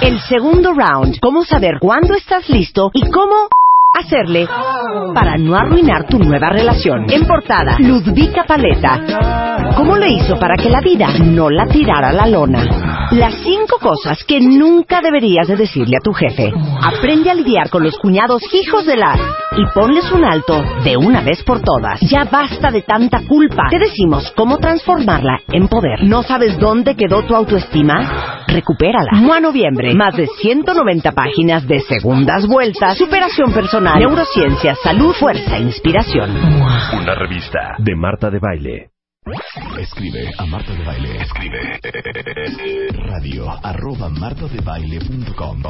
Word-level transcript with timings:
El 0.00 0.20
segundo 0.20 0.72
round. 0.72 1.18
Cómo 1.20 1.44
saber 1.44 1.78
cuándo 1.80 2.14
estás 2.14 2.48
listo 2.48 2.90
y 2.92 3.08
cómo 3.10 3.48
hacerle 3.98 4.46
para 5.14 5.36
no 5.36 5.56
arruinar 5.56 6.06
tu 6.06 6.18
nueva 6.18 6.50
relación. 6.50 7.06
En 7.10 7.26
portada, 7.26 7.76
Ludvika 7.78 8.44
Paleta. 8.44 9.74
¿Cómo 9.76 9.96
le 9.96 10.08
hizo 10.12 10.38
para 10.38 10.56
que 10.56 10.70
la 10.70 10.80
vida 10.80 11.08
no 11.18 11.50
la 11.50 11.66
tirara 11.66 12.08
a 12.08 12.12
la 12.12 12.26
lona? 12.26 13.08
Las 13.12 13.34
cinco 13.42 13.78
cosas 13.80 14.22
que 14.24 14.40
nunca 14.40 15.00
deberías 15.00 15.48
de 15.48 15.56
decirle 15.56 15.96
a 15.96 16.04
tu 16.04 16.12
jefe. 16.12 16.52
Aprende 16.82 17.30
a 17.30 17.34
lidiar 17.34 17.70
con 17.70 17.82
los 17.82 17.96
cuñados 17.98 18.42
hijos 18.52 18.84
de 18.84 18.96
la 18.96 19.16
y 19.56 19.64
ponles 19.74 20.10
un 20.12 20.24
alto 20.24 20.62
de 20.84 20.96
una 20.96 21.22
vez 21.22 21.42
por 21.42 21.60
todas. 21.60 22.00
Ya 22.00 22.24
basta 22.24 22.70
de 22.70 22.82
tanta 22.82 23.20
culpa. 23.26 23.64
Te 23.70 23.78
decimos 23.78 24.32
cómo 24.36 24.58
transformarla 24.58 25.40
en 25.52 25.68
poder. 25.68 26.04
¿No 26.04 26.22
sabes 26.22 26.58
dónde 26.58 26.94
quedó 26.94 27.22
tu 27.22 27.34
autoestima? 27.34 28.44
Recupérala. 28.46 29.10
Mua 29.12 29.40
Noviembre. 29.40 29.94
Más 29.94 30.16
de 30.16 30.26
190 30.26 31.12
páginas 31.12 31.66
de 31.66 31.80
segundas 31.80 32.46
vueltas, 32.46 32.98
superación 32.98 33.52
personal, 33.52 33.98
neurociencia, 33.98 34.74
salud, 34.82 35.14
fuerza, 35.14 35.58
inspiración. 35.58 36.30
Una 37.00 37.14
revista 37.14 37.74
de 37.78 37.96
Marta 37.96 38.30
de 38.30 38.38
Baile. 38.38 38.95
Escribe 39.80 40.30
a 40.38 40.46
Marta 40.46 40.72
de 40.72 40.84
Baile. 40.84 41.20
Escribe 41.20 41.80
radio 42.94 43.50
arroba 43.60 44.08
martadebaile.com 44.08 45.62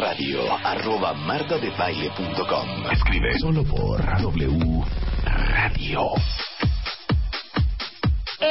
radio 0.00 0.52
arroba 0.64 1.14
martadebaile.com 1.14 2.90
Escribe 2.90 3.38
solo 3.38 3.62
por 3.62 4.04
W 4.20 4.84
Radio. 5.24 6.00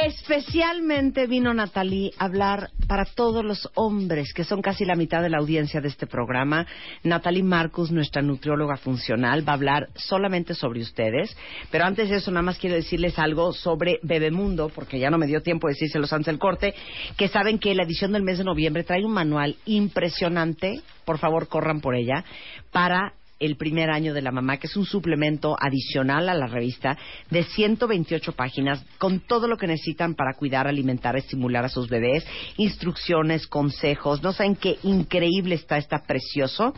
Especialmente 0.04 1.26
vino 1.26 1.52
Natalie 1.52 2.12
a 2.16 2.24
hablar 2.24 2.70
para 2.88 3.04
todos 3.04 3.44
los 3.44 3.68
hombres, 3.74 4.32
que 4.32 4.44
son 4.44 4.62
casi 4.62 4.86
la 4.86 4.94
mitad 4.94 5.20
de 5.20 5.28
la 5.28 5.36
audiencia 5.36 5.82
de 5.82 5.88
este 5.88 6.06
programa. 6.06 6.66
Natalie 7.02 7.42
Marcus, 7.42 7.90
nuestra 7.90 8.22
nutrióloga 8.22 8.78
funcional, 8.78 9.46
va 9.46 9.52
a 9.52 9.56
hablar 9.56 9.88
solamente 9.94 10.54
sobre 10.54 10.80
ustedes. 10.80 11.36
Pero 11.70 11.84
antes 11.84 12.08
de 12.08 12.16
eso, 12.16 12.30
nada 12.30 12.42
más 12.42 12.58
quiero 12.58 12.76
decirles 12.76 13.18
algo 13.18 13.52
sobre 13.52 13.98
Bebemundo, 14.02 14.70
porque 14.70 14.98
ya 14.98 15.10
no 15.10 15.18
me 15.18 15.26
dio 15.26 15.42
tiempo 15.42 15.66
de 15.66 15.74
decírselos 15.74 16.14
antes 16.14 16.26
del 16.26 16.38
corte, 16.38 16.74
que 17.18 17.28
saben 17.28 17.58
que 17.58 17.74
la 17.74 17.82
edición 17.82 18.12
del 18.12 18.22
mes 18.22 18.38
de 18.38 18.44
noviembre 18.44 18.84
trae 18.84 19.04
un 19.04 19.12
manual 19.12 19.56
impresionante, 19.66 20.80
por 21.04 21.18
favor 21.18 21.48
corran 21.48 21.82
por 21.82 21.94
ella, 21.94 22.24
para 22.72 23.12
el 23.40 23.56
primer 23.56 23.90
año 23.90 24.14
de 24.14 24.22
la 24.22 24.30
mamá, 24.30 24.58
que 24.58 24.66
es 24.66 24.76
un 24.76 24.84
suplemento 24.84 25.56
adicional 25.58 26.28
a 26.28 26.34
la 26.34 26.46
revista 26.46 26.96
de 27.30 27.42
128 27.42 28.32
páginas 28.32 28.84
con 28.98 29.20
todo 29.20 29.48
lo 29.48 29.56
que 29.56 29.66
necesitan 29.66 30.14
para 30.14 30.34
cuidar, 30.34 30.68
alimentar, 30.68 31.16
estimular 31.16 31.64
a 31.64 31.70
sus 31.70 31.88
bebés, 31.88 32.24
instrucciones, 32.58 33.46
consejos. 33.46 34.22
No 34.22 34.32
saben 34.32 34.56
qué 34.56 34.78
increíble 34.82 35.54
está, 35.54 35.78
está 35.78 36.02
precioso. 36.02 36.74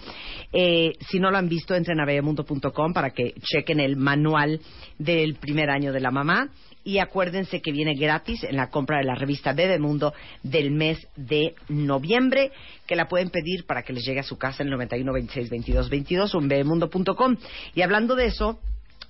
Eh, 0.53 0.93
si 1.11 1.19
no 1.19 1.31
lo 1.31 1.39
han 1.39 1.49
visto, 1.49 1.75
entren 1.75 2.01
a 2.01 2.07
bebemundo.com 2.07 2.93
para 2.93 3.11
que 3.11 3.35
chequen 3.43 3.81
el 3.81 3.97
manual 3.97 4.61
del 4.99 5.35
primer 5.35 5.69
año 5.69 5.93
de 5.93 6.01
la 6.01 6.11
mamá. 6.11 6.51
Y 6.85 6.99
acuérdense 6.99 7.61
que 7.61 7.71
viene 7.71 7.95
gratis 7.95 8.43
en 8.43 8.57
la 8.57 8.69
compra 8.69 8.99
de 8.99 9.05
la 9.05 9.15
revista 9.15 9.53
Bebemundo 9.53 10.13
del 10.43 10.73
mes 10.73 10.99
de 11.15 11.55
noviembre, 11.69 12.51
que 12.89 12.97
la 12.97 13.07
pueden 13.07 13.31
pedir 13.31 13.67
para 13.67 13.85
que 13.85 13.93
les 13.93 14.05
llegue 14.05 14.19
a 14.19 14.25
su 14.25 14.37
casa 14.37 14.63
en 14.63 14.69
el 14.69 14.73
91 14.73 15.13
26 15.13 15.49
22 15.49 15.89
22 15.89 16.35
o 16.35 16.39
en 16.41 16.49
bebemundo.com. 16.53 17.37
Y 17.75 17.83
hablando 17.83 18.15
de 18.15 18.27
eso, 18.27 18.59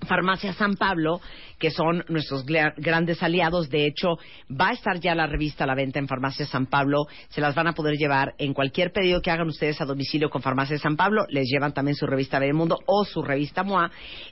Farmacia 0.07 0.51
San 0.53 0.75
Pablo, 0.75 1.21
que 1.59 1.71
son 1.71 2.03
nuestros 2.09 2.45
grandes 2.45 3.23
aliados. 3.23 3.69
De 3.69 3.85
hecho, 3.87 4.17
va 4.51 4.69
a 4.69 4.73
estar 4.73 4.99
ya 4.99 5.15
la 5.15 5.27
revista 5.27 5.63
a 5.63 5.67
la 5.67 5.75
venta 5.75 5.97
en 5.99 6.07
Farmacia 6.09 6.45
San 6.45 6.65
Pablo. 6.65 7.05
Se 7.29 7.39
las 7.39 7.55
van 7.55 7.67
a 7.67 7.73
poder 7.73 7.95
llevar 7.95 8.33
en 8.37 8.53
cualquier 8.53 8.91
pedido 8.91 9.21
que 9.21 9.31
hagan 9.31 9.47
ustedes 9.47 9.79
a 9.79 9.85
domicilio 9.85 10.29
con 10.29 10.41
Farmacia 10.41 10.77
San 10.77 10.97
Pablo. 10.97 11.25
Les 11.29 11.47
llevan 11.49 11.73
también 11.73 11.95
su 11.95 12.05
revista 12.05 12.37
Bebemundo 12.39 12.79
o 12.85 13.05
su 13.05 13.21
revista 13.21 13.63
MOA. 13.63 13.91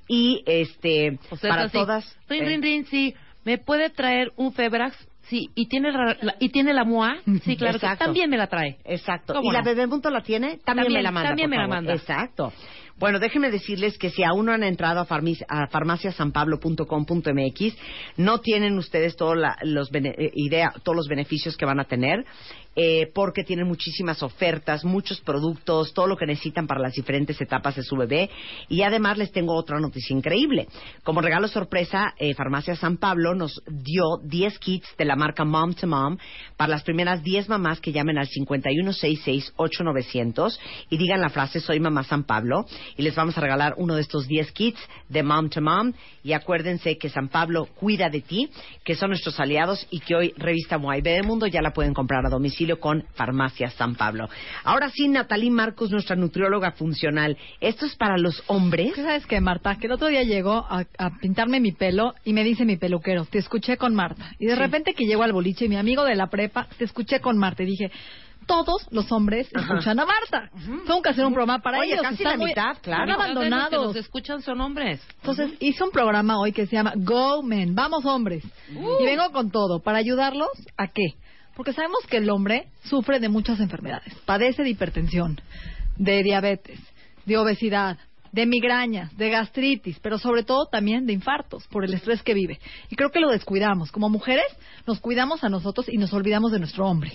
Y 0.10 0.44
este, 0.46 1.18
O 1.30 1.38
sea, 1.38 1.52
para 1.52 1.64
así, 1.64 1.74
todas. 1.78 2.18
Rin, 2.28 2.44
eh, 2.44 2.48
rin, 2.48 2.62
rin, 2.62 2.86
sí. 2.88 3.14
¿Me 3.46 3.58
puede 3.58 3.90
traer 3.92 4.32
un 4.36 4.52
Febrax? 4.52 4.96
Sí. 5.24 5.50
¿Y 5.56 5.68
tiene, 5.70 5.92
la, 5.94 6.18
la- 6.22 6.36
y 6.40 6.50
tiene 6.50 6.74
la 6.74 6.84
MOA? 6.84 7.16
Sí, 7.46 7.56
claro. 7.56 7.80
que 7.80 7.88
también 7.98 8.30
me 8.30 8.38
la 8.38 8.48
trae. 8.48 8.78
Exacto. 8.84 9.34
¿Cómo 9.34 9.50
¿Y 9.50 9.54
la? 9.54 9.62
Bebemundo 9.62 10.10
la 10.10 10.22
tiene? 10.22 10.58
También, 10.58 10.66
También, 10.66 10.94
me 10.94 11.02
la 11.04 11.12
manda. 11.12 11.30
también 11.30 11.50
me 11.50 11.58
la 11.58 11.68
manda. 11.68 11.94
Exacto. 11.94 12.52
Bueno, 13.02 13.18
déjenme 13.18 13.50
decirles 13.50 13.98
que 13.98 14.12
si 14.12 14.24
aún 14.24 14.46
no 14.46 14.54
han 14.54 14.62
entrado 14.62 15.00
a, 15.00 15.08
a 15.48 15.68
farmaciasanpablo.com.mx, 15.70 17.76
no 18.18 18.42
tienen 18.42 18.78
ustedes 18.78 19.16
todos 19.16 19.36
los 19.64 19.90
eh, 19.92 20.32
idea, 20.36 20.72
todos 20.84 20.96
los 20.96 21.08
beneficios 21.08 21.58
que 21.58 21.66
van 21.66 21.80
a 21.80 21.86
tener, 21.86 22.24
eh, 22.76 23.08
porque 23.14 23.44
tienen 23.44 23.68
muchísimas 23.68 24.24
ofertas, 24.24 24.86
muchos 24.86 25.20
productos, 25.20 25.94
todo 25.94 26.08
lo 26.08 26.16
que 26.16 26.28
necesitan 26.28 26.68
para 26.68 26.80
las 26.80 26.94
diferentes 26.94 27.42
etapas 27.42 27.76
de 27.76 27.84
su 27.84 27.98
bebé. 27.98 28.30
Y 28.70 28.84
además 28.84 29.18
les 29.18 29.32
tengo 29.32 29.56
otra 29.56 29.80
noticia 29.80 30.16
increíble. 30.16 30.68
Como 31.04 31.22
regalo 31.22 31.48
sorpresa, 31.48 32.14
eh, 32.20 32.36
Farmacia 32.36 32.76
San 32.76 32.98
Pablo 32.98 33.34
nos 33.34 33.64
dio 33.68 34.20
10 34.24 34.60
kits 34.60 34.96
de 34.96 35.06
la 35.06 35.16
marca 35.16 35.44
Mom 35.44 35.74
to 35.74 35.88
Mom 35.88 36.20
para 36.56 36.70
las 36.70 36.84
primeras 36.84 37.24
10 37.24 37.50
mamás 37.50 37.82
que 37.82 37.92
llamen 37.92 38.20
al 38.20 38.30
5166-8900 38.30 40.60
y 40.92 40.98
digan 40.98 41.20
la 41.20 41.30
frase 41.30 41.60
Soy 41.60 41.80
Mamá 41.80 42.04
San 42.04 42.26
Pablo 42.26 42.68
y 42.98 43.04
les 43.04 43.16
vamos 43.16 43.38
a 43.38 43.42
regalar 43.42 43.76
uno 43.78 43.96
de 43.96 44.02
estos 44.02 44.28
10 44.28 44.52
kits 44.52 44.80
de 45.10 45.24
Mom 45.24 45.50
to 45.50 45.62
Mom 45.62 45.94
y 46.24 46.34
acuérdense 46.34 46.98
que 46.98 47.10
San 47.10 47.30
Pablo 47.30 47.68
cuida 47.76 48.10
de 48.10 48.22
ti, 48.22 48.50
que 48.84 48.96
son 48.96 49.10
nuestros 49.10 49.40
aliados 49.40 49.88
y 49.90 50.00
que 50.00 50.16
hoy 50.16 50.34
Revista 50.38 50.78
Moai 50.78 51.02
del 51.02 51.24
Mundo 51.24 51.48
ya 51.48 51.62
la 51.62 51.74
pueden 51.74 51.94
comprar 51.94 52.26
a 52.26 52.30
domicilio 52.30 52.80
con 52.80 53.04
Farmacia 53.14 53.70
San 53.72 53.96
Pablo. 53.96 54.30
Ahora 54.64 54.90
sí, 54.90 55.08
Natalie 55.08 55.52
Marcos, 55.52 55.92
nuestra 55.92 56.16
nutrióloga 56.16 56.72
funcional. 56.72 57.38
Esto 57.60 57.86
es 57.86 57.96
para 57.96 58.18
los 58.18 58.44
hombres. 58.48 58.94
¿Qué 58.94 59.04
sabes 59.04 59.26
qué, 59.26 59.42
Marta? 59.42 59.78
Que 59.78 59.88
el 59.88 59.94
otro 59.94 60.08
día 60.08 60.24
llegó 60.24 60.66
a, 60.70 60.86
a 60.98 61.18
pintarme 61.20 61.60
mi 61.60 61.72
pelo 61.72 62.14
y 62.24 62.34
me 62.34 62.44
dice 62.44 62.66
mi 62.66 62.78
peluquero, 62.78 63.26
te 63.26 63.40
escuché 63.40 63.78
con 63.78 63.96
Marta. 63.96 64.36
Y 64.40 64.46
de 64.46 64.56
repente 64.56 64.94
que 64.94 65.06
llego 65.06 65.24
al 65.24 65.34
boliche 65.34 65.66
y 65.66 65.70
mi 65.70 65.78
amigo 65.78 66.04
de 66.04 66.16
la 66.16 66.28
prepa, 66.28 66.68
te 66.78 66.86
escuché 66.86 67.20
con 67.20 67.38
Marta. 67.38 67.64
Y 67.64 67.68
dije, 67.68 67.92
todos 68.52 68.88
los 68.92 69.12
hombres 69.12 69.48
escuchan 69.54 70.00
a 70.00 70.06
Marta. 70.06 70.50
Tengo 70.86 71.02
que 71.02 71.10
hacer 71.10 71.26
un 71.26 71.34
programa 71.34 71.60
para 71.62 71.80
Oye, 71.80 71.94
ellos. 71.94 72.02
casi 72.04 72.16
Están 72.16 72.32
la 72.34 72.38
muy- 72.38 72.50
mitad, 72.52 72.78
claro. 72.82 73.12
están 73.12 73.28
de 73.28 73.34
los 73.34 73.44
que 73.44 73.48
abandonados. 73.48 73.88
nos 73.88 73.96
escuchan 73.96 74.42
son 74.42 74.60
hombres. 74.62 75.02
Entonces 75.22 75.54
hice 75.60 75.84
un 75.84 75.92
programa 75.92 76.40
hoy 76.40 76.52
que 76.52 76.66
se 76.68 76.76
llama 76.76 76.94
Go 76.98 77.42
Men, 77.44 77.74
vamos 77.76 78.06
hombres. 78.06 78.44
Y 78.70 79.06
vengo 79.06 79.32
con 79.32 79.52
todo, 79.52 79.80
para 79.80 79.98
ayudarlos 80.00 80.50
a 80.78 80.88
qué? 80.88 81.16
Porque 81.56 81.74
sabemos 81.74 82.00
que 82.10 82.18
el 82.18 82.30
hombre 82.30 82.68
sufre 82.84 83.20
de 83.20 83.30
muchas 83.30 83.60
enfermedades. 83.60 84.14
Padece 84.26 84.64
de 84.64 84.70
hipertensión, 84.70 85.40
de 85.98 86.24
diabetes, 86.24 86.80
de 87.26 87.38
obesidad, 87.38 87.98
de 88.32 88.46
migrañas, 88.46 89.16
de 89.18 89.30
gastritis, 89.30 90.00
pero 90.00 90.18
sobre 90.18 90.44
todo 90.44 90.66
también 90.72 91.06
de 91.06 91.12
infartos 91.14 91.68
por 91.68 91.84
el 91.84 91.94
estrés 91.94 92.24
que 92.24 92.34
vive. 92.34 92.60
Y 92.90 92.96
creo 92.96 93.10
que 93.12 93.20
lo 93.20 93.30
descuidamos. 93.30 93.92
Como 93.92 94.08
mujeres 94.10 94.46
nos 94.88 95.00
cuidamos 95.02 95.44
a 95.44 95.50
nosotros 95.50 95.88
y 95.90 95.98
nos 95.98 96.14
olvidamos 96.14 96.52
de 96.54 96.60
nuestro 96.60 96.86
hombre. 96.88 97.12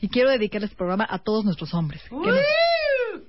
Y 0.00 0.08
quiero 0.08 0.30
dedicar 0.30 0.62
este 0.62 0.76
programa 0.76 1.06
a 1.08 1.18
todos 1.18 1.44
nuestros 1.44 1.74
hombres. 1.74 2.02
Que, 2.08 2.14
nos- 2.16 2.40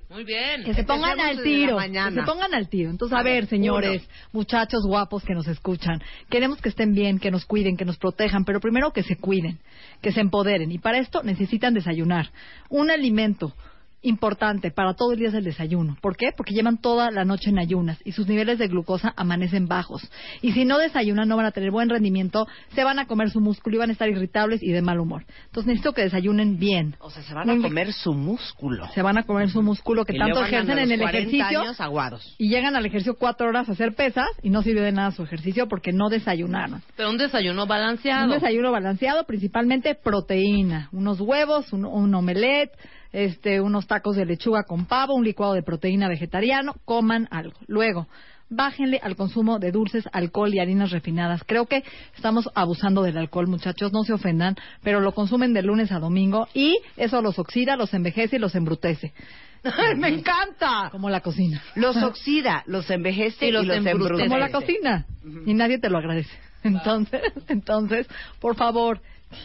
Muy 0.08 0.24
bien. 0.24 0.62
que 0.64 0.74
se 0.74 0.84
pongan 0.84 1.18
Empecemos 1.18 1.38
al 1.38 1.42
tiro. 1.44 1.76
Que 1.78 2.14
se 2.20 2.22
pongan 2.26 2.54
al 2.54 2.68
tiro. 2.68 2.90
Entonces, 2.90 3.16
a 3.18 3.22
ver, 3.22 3.46
señores, 3.46 4.08
muchachos 4.32 4.82
guapos 4.86 5.24
que 5.24 5.34
nos 5.34 5.46
escuchan, 5.48 6.00
queremos 6.28 6.60
que 6.60 6.68
estén 6.68 6.92
bien, 6.92 7.18
que 7.18 7.30
nos 7.30 7.44
cuiden, 7.44 7.76
que 7.76 7.84
nos 7.84 7.96
protejan, 7.96 8.44
pero 8.44 8.60
primero 8.60 8.92
que 8.92 9.02
se 9.02 9.16
cuiden, 9.16 9.58
que 10.00 10.12
se 10.12 10.20
empoderen. 10.20 10.70
Y 10.72 10.78
para 10.78 10.98
esto 10.98 11.22
necesitan 11.22 11.74
desayunar. 11.74 12.30
Un 12.68 12.90
alimento 12.90 13.52
importante 14.02 14.70
para 14.70 14.94
todo 14.94 15.12
el 15.12 15.18
día 15.18 15.28
es 15.28 15.34
el 15.34 15.44
desayuno. 15.44 15.96
¿Por 16.00 16.16
qué? 16.16 16.30
Porque 16.36 16.54
llevan 16.54 16.78
toda 16.78 17.10
la 17.10 17.24
noche 17.24 17.50
en 17.50 17.58
ayunas 17.58 17.98
y 18.04 18.12
sus 18.12 18.26
niveles 18.26 18.58
de 18.58 18.68
glucosa 18.68 19.12
amanecen 19.16 19.66
bajos. 19.68 20.08
Y 20.42 20.52
si 20.52 20.64
no 20.64 20.78
desayunan, 20.78 21.28
no 21.28 21.36
van 21.36 21.46
a 21.46 21.50
tener 21.52 21.70
buen 21.70 21.88
rendimiento, 21.88 22.46
se 22.74 22.84
van 22.84 22.98
a 22.98 23.06
comer 23.06 23.30
su 23.30 23.40
músculo 23.40 23.76
y 23.76 23.78
van 23.78 23.90
a 23.90 23.92
estar 23.92 24.08
irritables 24.08 24.62
y 24.62 24.70
de 24.72 24.82
mal 24.82 25.00
humor. 25.00 25.24
Entonces 25.46 25.66
necesito 25.66 25.92
que 25.92 26.02
desayunen 26.02 26.58
bien. 26.58 26.96
O 27.00 27.10
sea, 27.10 27.22
se 27.22 27.34
van 27.34 27.50
a 27.50 27.56
comer 27.60 27.92
su 27.92 28.14
músculo. 28.14 28.88
Se 28.94 29.02
van 29.02 29.18
a 29.18 29.24
comer 29.24 29.50
su 29.50 29.62
músculo 29.62 30.04
que 30.04 30.14
Y 30.16 30.18
tanto 30.18 30.44
ejercen 30.44 30.78
en 30.78 30.92
el 30.92 31.00
40 31.00 31.18
ejercicio. 31.18 31.60
años 31.60 31.80
aguados. 31.80 32.34
Y 32.38 32.48
llegan 32.48 32.76
al 32.76 32.86
ejercicio 32.86 33.16
cuatro 33.18 33.48
horas 33.48 33.68
a 33.68 33.72
hacer 33.72 33.94
pesas 33.94 34.28
y 34.42 34.50
no 34.50 34.62
sirve 34.62 34.80
de 34.80 34.92
nada 34.92 35.10
su 35.10 35.22
ejercicio 35.22 35.68
porque 35.68 35.92
no 35.92 36.08
desayunaron. 36.08 36.82
Pero 36.96 37.10
un 37.10 37.18
desayuno 37.18 37.62
Un 37.64 37.68
balanceado. 37.68 38.32
desayuno 38.32 38.72
balanceado, 38.72 39.24
principalmente 39.24 39.94
proteína, 39.94 40.88
unos 40.92 41.20
huevos, 41.20 41.72
un, 41.72 41.84
un 41.84 42.14
omelette, 42.14 42.70
este, 43.12 43.60
unos 43.60 43.86
tacos 43.86 44.16
de 44.16 44.26
lechuga 44.26 44.64
con 44.64 44.86
pavo, 44.86 45.14
un 45.14 45.24
licuado 45.24 45.54
de 45.54 45.62
proteína 45.62 46.08
vegetariano, 46.08 46.74
coman 46.84 47.28
algo. 47.30 47.58
Luego, 47.66 48.06
bájenle 48.50 49.00
al 49.02 49.16
consumo 49.16 49.58
de 49.58 49.72
dulces, 49.72 50.08
alcohol 50.12 50.52
y 50.52 50.58
harinas 50.58 50.90
refinadas. 50.90 51.42
Creo 51.46 51.66
que 51.66 51.84
estamos 52.16 52.50
abusando 52.54 53.02
del 53.02 53.16
alcohol, 53.16 53.46
muchachos, 53.46 53.92
no 53.92 54.02
se 54.02 54.12
ofendan, 54.12 54.56
pero 54.82 55.00
lo 55.00 55.12
consumen 55.12 55.52
de 55.54 55.62
lunes 55.62 55.92
a 55.92 55.98
domingo 55.98 56.48
y 56.52 56.78
eso 56.96 57.22
los 57.22 57.38
oxida, 57.38 57.76
los 57.76 57.94
envejece 57.94 58.36
y 58.36 58.38
los 58.40 58.54
embrutece. 58.54 59.12
¡Ay, 59.62 59.94
me 59.96 60.08
encanta! 60.08 60.88
Como 60.90 61.10
la 61.10 61.20
cocina. 61.20 61.62
Los 61.74 61.96
oxida, 61.98 62.64
los 62.66 62.90
envejece 62.90 63.48
Y 63.48 63.52
los, 63.52 63.62
embrutece. 63.64 63.90
embrutece. 63.90 64.28
Como 64.28 64.38
la 64.38 64.50
cocina. 64.50 65.06
Y 65.46 65.52
nadie 65.54 65.78
te 65.78 65.90
lo 65.90 65.98
agradece. 65.98 66.30
Entonces, 66.62 67.20
entonces, 67.48 68.06
por 68.40 68.56
favor, 68.56 69.00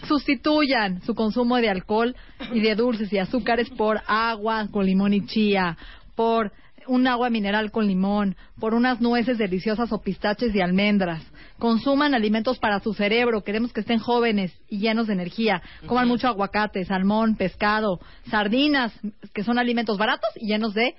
sustituyan 0.07 1.01
su 1.03 1.15
consumo 1.15 1.57
de 1.57 1.69
alcohol 1.69 2.15
y 2.53 2.59
de 2.59 2.75
dulces 2.75 3.11
y 3.13 3.17
azúcares 3.17 3.69
por 3.69 4.01
agua 4.07 4.67
con 4.71 4.85
limón 4.85 5.13
y 5.13 5.25
chía, 5.25 5.77
por 6.15 6.51
un 6.87 7.07
agua 7.07 7.29
mineral 7.29 7.71
con 7.71 7.87
limón, 7.87 8.35
por 8.59 8.73
unas 8.73 9.01
nueces 9.01 9.37
deliciosas 9.37 9.91
o 9.91 10.01
pistaches 10.01 10.53
y 10.53 10.61
almendras. 10.61 11.23
Consuman 11.57 12.13
alimentos 12.13 12.59
para 12.59 12.79
su 12.79 12.93
cerebro, 12.93 13.43
queremos 13.43 13.71
que 13.71 13.79
estén 13.79 13.99
jóvenes 13.99 14.53
y 14.69 14.79
llenos 14.79 15.07
de 15.07 15.13
energía. 15.13 15.61
Coman 15.87 16.07
mucho 16.07 16.27
aguacate, 16.27 16.83
salmón, 16.85 17.35
pescado, 17.35 17.99
sardinas, 18.29 18.93
que 19.33 19.43
son 19.43 19.57
alimentos 19.57 19.97
baratos 19.97 20.29
y 20.35 20.47
llenos 20.47 20.73
de 20.73 20.95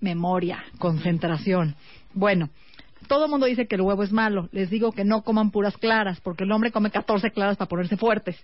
memoria, 0.00 0.64
concentración. 0.78 1.74
Bueno, 2.14 2.50
todo 3.08 3.24
el 3.24 3.30
mundo 3.30 3.46
dice 3.46 3.66
que 3.66 3.74
el 3.74 3.80
huevo 3.80 4.02
es 4.02 4.12
malo. 4.12 4.48
Les 4.52 4.70
digo 4.70 4.92
que 4.92 5.04
no 5.04 5.22
coman 5.22 5.50
puras 5.50 5.76
claras, 5.76 6.20
porque 6.20 6.44
el 6.44 6.52
hombre 6.52 6.70
come 6.70 6.90
14 6.90 7.30
claras 7.32 7.56
para 7.56 7.68
ponerse 7.68 7.96
fuertes. 7.96 8.36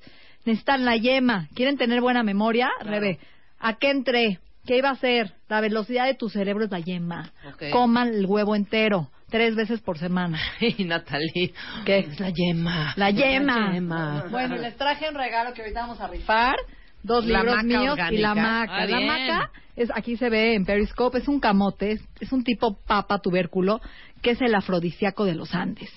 Necesitan 0.45 0.85
la 0.85 0.97
yema. 0.97 1.49
¿Quieren 1.55 1.77
tener 1.77 2.01
buena 2.01 2.23
memoria? 2.23 2.71
Rebe, 2.81 3.19
¿a 3.61 3.75
qué 3.75 3.91
entré? 3.91 4.41
¿Qué 4.67 4.79
iba 4.79 4.89
a 4.89 4.93
hacer? 4.93 5.33
La 5.49 5.61
velocidad 5.61 6.07
de 6.07 6.15
tu 6.15 6.29
cerebro 6.29 6.65
es 6.65 6.71
la 6.71 6.81
yema. 6.81 7.33
Coman 7.71 8.09
el 8.09 8.27
huevo 8.27 8.57
entero, 8.57 9.11
tres 9.29 9.55
veces 9.55 9.81
por 9.81 9.99
semana. 9.99 10.41
Y 10.61 10.85
Natalie. 10.85 11.53
¿Qué? 11.85 11.99
Es 11.99 12.19
la 12.19 12.31
yema. 12.31 12.95
La 12.97 13.11
yema. 13.11 13.73
yema. 13.75 14.25
Bueno, 14.31 14.57
les 14.57 14.77
traje 14.77 15.09
un 15.09 15.15
regalo 15.15 15.53
que 15.53 15.61
ahorita 15.61 15.81
vamos 15.83 16.01
a 16.01 16.09
rifar. 16.09 16.57
Dos 17.05 17.27
La 17.27 17.43
libros 17.43 17.63
míos 17.65 17.99
y 18.11 18.17
la 18.17 18.35
maca. 18.35 18.75
Ah, 18.75 18.87
la 18.87 18.99
bien. 18.99 19.07
maca 19.07 19.51
es 19.77 19.91
aquí 19.95 20.17
se 20.17 20.31
ve 20.31 20.55
en 20.55 20.65
Periscope, 20.65 21.19
es 21.19 21.29
un 21.29 21.39
camote, 21.39 21.93
es, 21.93 22.01
es 22.21 22.33
un 22.33 22.45
tipo 22.45 22.79
papa 22.87 23.19
tubérculo 23.19 23.81
que 24.23 24.31
es 24.31 24.41
el 24.41 24.55
afrodisíaco 24.55 25.25
de 25.25 25.35
los 25.35 25.55
Andes. 25.55 25.91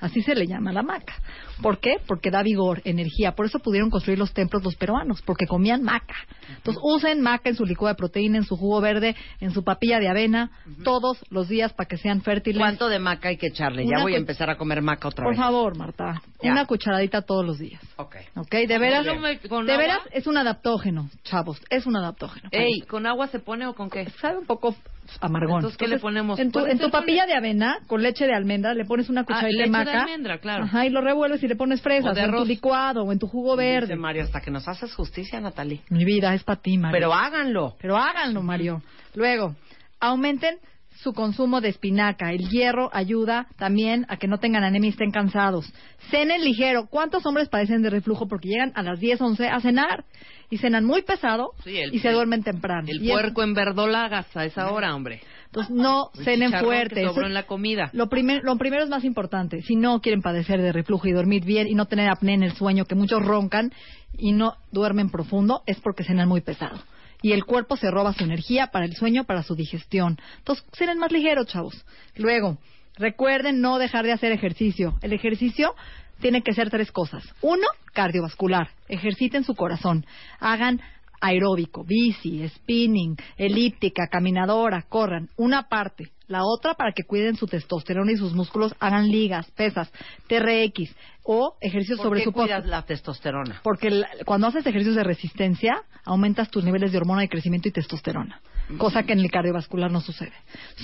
Así 0.00 0.22
se 0.22 0.34
le 0.34 0.46
llama 0.46 0.72
la 0.72 0.82
maca. 0.82 1.14
¿Por 1.60 1.78
qué? 1.78 1.96
Porque 2.06 2.30
da 2.30 2.42
vigor, 2.42 2.80
energía. 2.84 3.32
Por 3.32 3.46
eso 3.46 3.58
pudieron 3.58 3.90
construir 3.90 4.18
los 4.18 4.32
templos 4.32 4.62
los 4.62 4.76
peruanos, 4.76 5.22
porque 5.22 5.46
comían 5.46 5.82
maca. 5.82 6.14
Entonces, 6.56 6.80
usen 6.84 7.20
maca 7.20 7.48
en 7.48 7.56
su 7.56 7.64
licuado 7.64 7.94
de 7.94 7.98
proteína, 7.98 8.38
en 8.38 8.44
su 8.44 8.56
jugo 8.56 8.80
verde, 8.80 9.16
en 9.40 9.50
su 9.50 9.64
papilla 9.64 9.98
de 9.98 10.08
avena, 10.08 10.50
todos 10.84 11.18
los 11.30 11.48
días 11.48 11.72
para 11.72 11.88
que 11.88 11.96
sean 11.96 12.22
fértiles. 12.22 12.60
¿Cuánto 12.60 12.88
de 12.88 12.98
maca 12.98 13.28
hay 13.28 13.36
que 13.36 13.48
echarle? 13.48 13.86
Ya 13.86 14.00
voy 14.02 14.14
a 14.14 14.18
empezar 14.18 14.50
a 14.50 14.56
comer 14.56 14.82
maca 14.82 15.08
otra 15.08 15.24
Por 15.24 15.32
vez. 15.34 15.40
favor, 15.40 15.76
Marta. 15.76 16.22
Ya. 16.42 16.52
Una 16.52 16.66
cucharadita 16.66 17.22
todos 17.22 17.44
los 17.44 17.58
días. 17.58 17.82
Ok. 17.96 18.16
¿Ok? 18.36 18.52
De 18.52 18.78
veras, 18.78 19.06
¿Con 19.06 19.16
agua? 19.16 19.30
¿Con 19.48 19.66
de 19.66 19.76
veras 19.76 20.00
es 20.12 20.26
un 20.26 20.36
adaptógeno, 20.36 21.10
chavos. 21.24 21.60
Es 21.70 21.86
un 21.86 21.96
adaptógeno. 21.96 22.48
Ey, 22.52 22.80
¿con 22.82 23.06
agua 23.06 23.26
se 23.28 23.40
pone 23.40 23.66
o 23.66 23.74
con 23.74 23.90
qué? 23.90 24.08
Sabe 24.20 24.38
un 24.38 24.46
poco 24.46 24.76
amargón. 25.20 25.56
Entonces, 25.56 25.78
¿qué 25.78 25.88
le 25.88 25.98
ponemos? 25.98 26.38
En 26.38 26.50
tu, 26.52 26.60
Puede 26.60 26.72
en 26.72 26.78
tu 26.78 26.90
papilla 26.90 27.26
de 27.26 27.34
avena, 27.34 27.78
con 27.86 28.02
leche 28.02 28.26
de 28.26 28.34
almendra, 28.34 28.74
le 28.74 28.84
pones 28.84 29.08
una 29.08 29.24
cucharadita 29.24 29.48
leche 29.48 29.58
de 29.58 29.64
de 29.64 29.84
maca. 29.84 30.00
almendra, 30.02 30.38
claro. 30.38 30.64
Ajá, 30.64 30.86
y 30.86 30.90
lo 30.90 31.00
revuelves 31.00 31.42
y 31.42 31.48
le 31.48 31.56
pones 31.56 31.80
fresas. 31.80 32.12
O 32.12 32.14
de 32.14 32.20
o 32.20 32.24
en 32.24 32.30
tu 32.30 32.36
arroz. 32.36 32.48
licuado, 32.48 33.02
o 33.04 33.12
en 33.12 33.18
tu 33.18 33.26
jugo 33.26 33.56
Dice 33.56 33.70
verde. 33.70 33.96
Mario, 33.96 34.22
hasta 34.24 34.40
que 34.40 34.50
nos 34.50 34.66
haces 34.68 34.94
justicia, 34.94 35.40
Natalie. 35.40 35.80
Mi 35.90 36.04
vida, 36.04 36.34
es 36.34 36.44
para 36.44 36.60
ti, 36.60 36.76
Mario. 36.78 36.96
Pero 36.96 37.14
háganlo. 37.14 37.76
Pero 37.80 37.96
háganlo, 37.96 38.42
Mario. 38.42 38.82
Luego, 39.14 39.54
aumenten 40.00 40.58
su 41.02 41.12
consumo 41.12 41.60
de 41.60 41.68
espinaca. 41.68 42.32
El 42.32 42.48
hierro 42.48 42.90
ayuda 42.92 43.46
también 43.56 44.04
a 44.08 44.16
que 44.16 44.26
no 44.28 44.38
tengan 44.38 44.64
anemia 44.64 44.88
y 44.88 44.90
estén 44.90 45.10
cansados. 45.12 45.72
Cenen 46.10 46.42
ligero. 46.44 46.86
¿Cuántos 46.90 47.24
hombres 47.26 47.48
padecen 47.48 47.82
de 47.82 47.90
reflujo 47.90 48.26
porque 48.26 48.48
llegan 48.48 48.72
a 48.74 48.82
las 48.82 48.98
10, 48.98 49.20
11 49.20 49.46
a 49.48 49.60
cenar? 49.60 50.04
Y 50.50 50.58
cenan 50.58 50.84
muy 50.84 51.02
pesado 51.02 51.52
Sí, 51.62 51.76
el- 51.78 51.94
y 51.94 51.98
se 52.00 52.10
duermen 52.10 52.42
temprano. 52.42 52.88
El 52.88 53.02
Y 53.02 53.06
es- 53.08 53.12
puerco 53.12 53.42
en 53.42 53.54
verdolagas 53.54 54.34
a 54.36 54.44
esa 54.44 54.72
hora, 54.72 54.94
hombre. 54.94 55.20
Entonces, 55.46 55.74
no 55.74 56.10
El 56.18 56.24
cenen 56.24 56.52
fuerte. 56.52 56.94
que 57.06 57.20
en 57.20 57.34
la 57.34 57.44
comida. 57.44 57.90
lo, 57.92 58.08
primer- 58.08 58.42
lo 58.42 58.56
primero 58.56 58.82
es 58.82 58.90
más 58.90 59.04
importante. 59.04 59.62
Si 59.62 59.76
no 59.76 60.00
quieren 60.00 60.20
padecer 60.20 60.60
de 60.60 60.72
reflujo 60.72 61.06
y 61.08 61.12
dormir 61.12 61.44
bien 61.44 61.68
y 61.68 61.74
no 61.74 61.86
tener 61.86 62.10
apnea 62.10 62.34
en 62.34 62.42
el 62.42 62.52
sueño, 62.52 62.84
que 62.86 62.94
muchos 62.94 63.24
roncan 63.24 63.72
y 64.16 64.32
no 64.32 64.54
duermen 64.72 65.10
profundo, 65.10 65.62
es 65.66 65.78
porque 65.80 66.02
cenan 66.04 66.28
muy 66.28 66.40
pesado. 66.40 66.78
Y 67.22 67.32
el 67.32 67.44
cuerpo 67.44 67.76
se 67.76 67.90
roba 67.90 68.12
su 68.12 68.24
energía 68.24 68.68
para 68.68 68.84
el 68.84 68.94
sueño, 68.94 69.24
para 69.24 69.42
su 69.42 69.54
digestión. 69.54 70.18
Entonces, 70.38 70.64
cenen 70.72 70.98
más 70.98 71.10
ligeros, 71.10 71.46
chavos. 71.46 71.84
Luego, 72.16 72.58
recuerden 72.96 73.60
no 73.60 73.78
dejar 73.78 74.04
de 74.04 74.12
hacer 74.12 74.32
ejercicio. 74.32 74.98
El 75.02 75.12
ejercicio 75.12 75.74
tiene 76.20 76.42
que 76.42 76.52
ser 76.52 76.70
tres 76.70 76.92
cosas. 76.92 77.24
Uno, 77.40 77.66
cardiovascular. 77.92 78.70
Ejerciten 78.88 79.44
su 79.44 79.54
corazón. 79.54 80.06
Hagan 80.38 80.80
aeróbico, 81.20 81.84
bici, 81.84 82.48
spinning, 82.48 83.16
elíptica, 83.36 84.06
caminadora, 84.08 84.82
corran. 84.88 85.28
Una 85.36 85.68
parte. 85.68 86.12
La 86.28 86.44
otra 86.44 86.74
para 86.74 86.92
que 86.92 87.04
cuiden 87.04 87.36
su 87.36 87.46
testosterona 87.46 88.12
y 88.12 88.16
sus 88.16 88.34
músculos, 88.34 88.74
hagan 88.78 89.08
ligas, 89.08 89.50
pesas, 89.52 89.90
TRX 90.28 90.94
o 91.24 91.56
ejercicios 91.60 91.98
¿Por 91.98 92.06
sobre 92.06 92.20
qué 92.20 92.24
su 92.24 92.32
cuidas 92.32 92.58
postura. 92.60 92.76
la 92.76 92.86
testosterona? 92.86 93.60
Porque 93.64 94.02
cuando 94.24 94.46
haces 94.46 94.66
ejercicios 94.66 94.96
de 94.96 95.04
resistencia, 95.04 95.82
aumentas 96.04 96.50
tus 96.50 96.64
niveles 96.64 96.92
de 96.92 96.98
hormona 96.98 97.22
de 97.22 97.28
crecimiento 97.28 97.68
y 97.68 97.72
testosterona, 97.72 98.40
cosa 98.76 99.02
que 99.04 99.14
en 99.14 99.20
el 99.20 99.30
cardiovascular 99.30 99.90
no 99.90 100.00
sucede. 100.00 100.34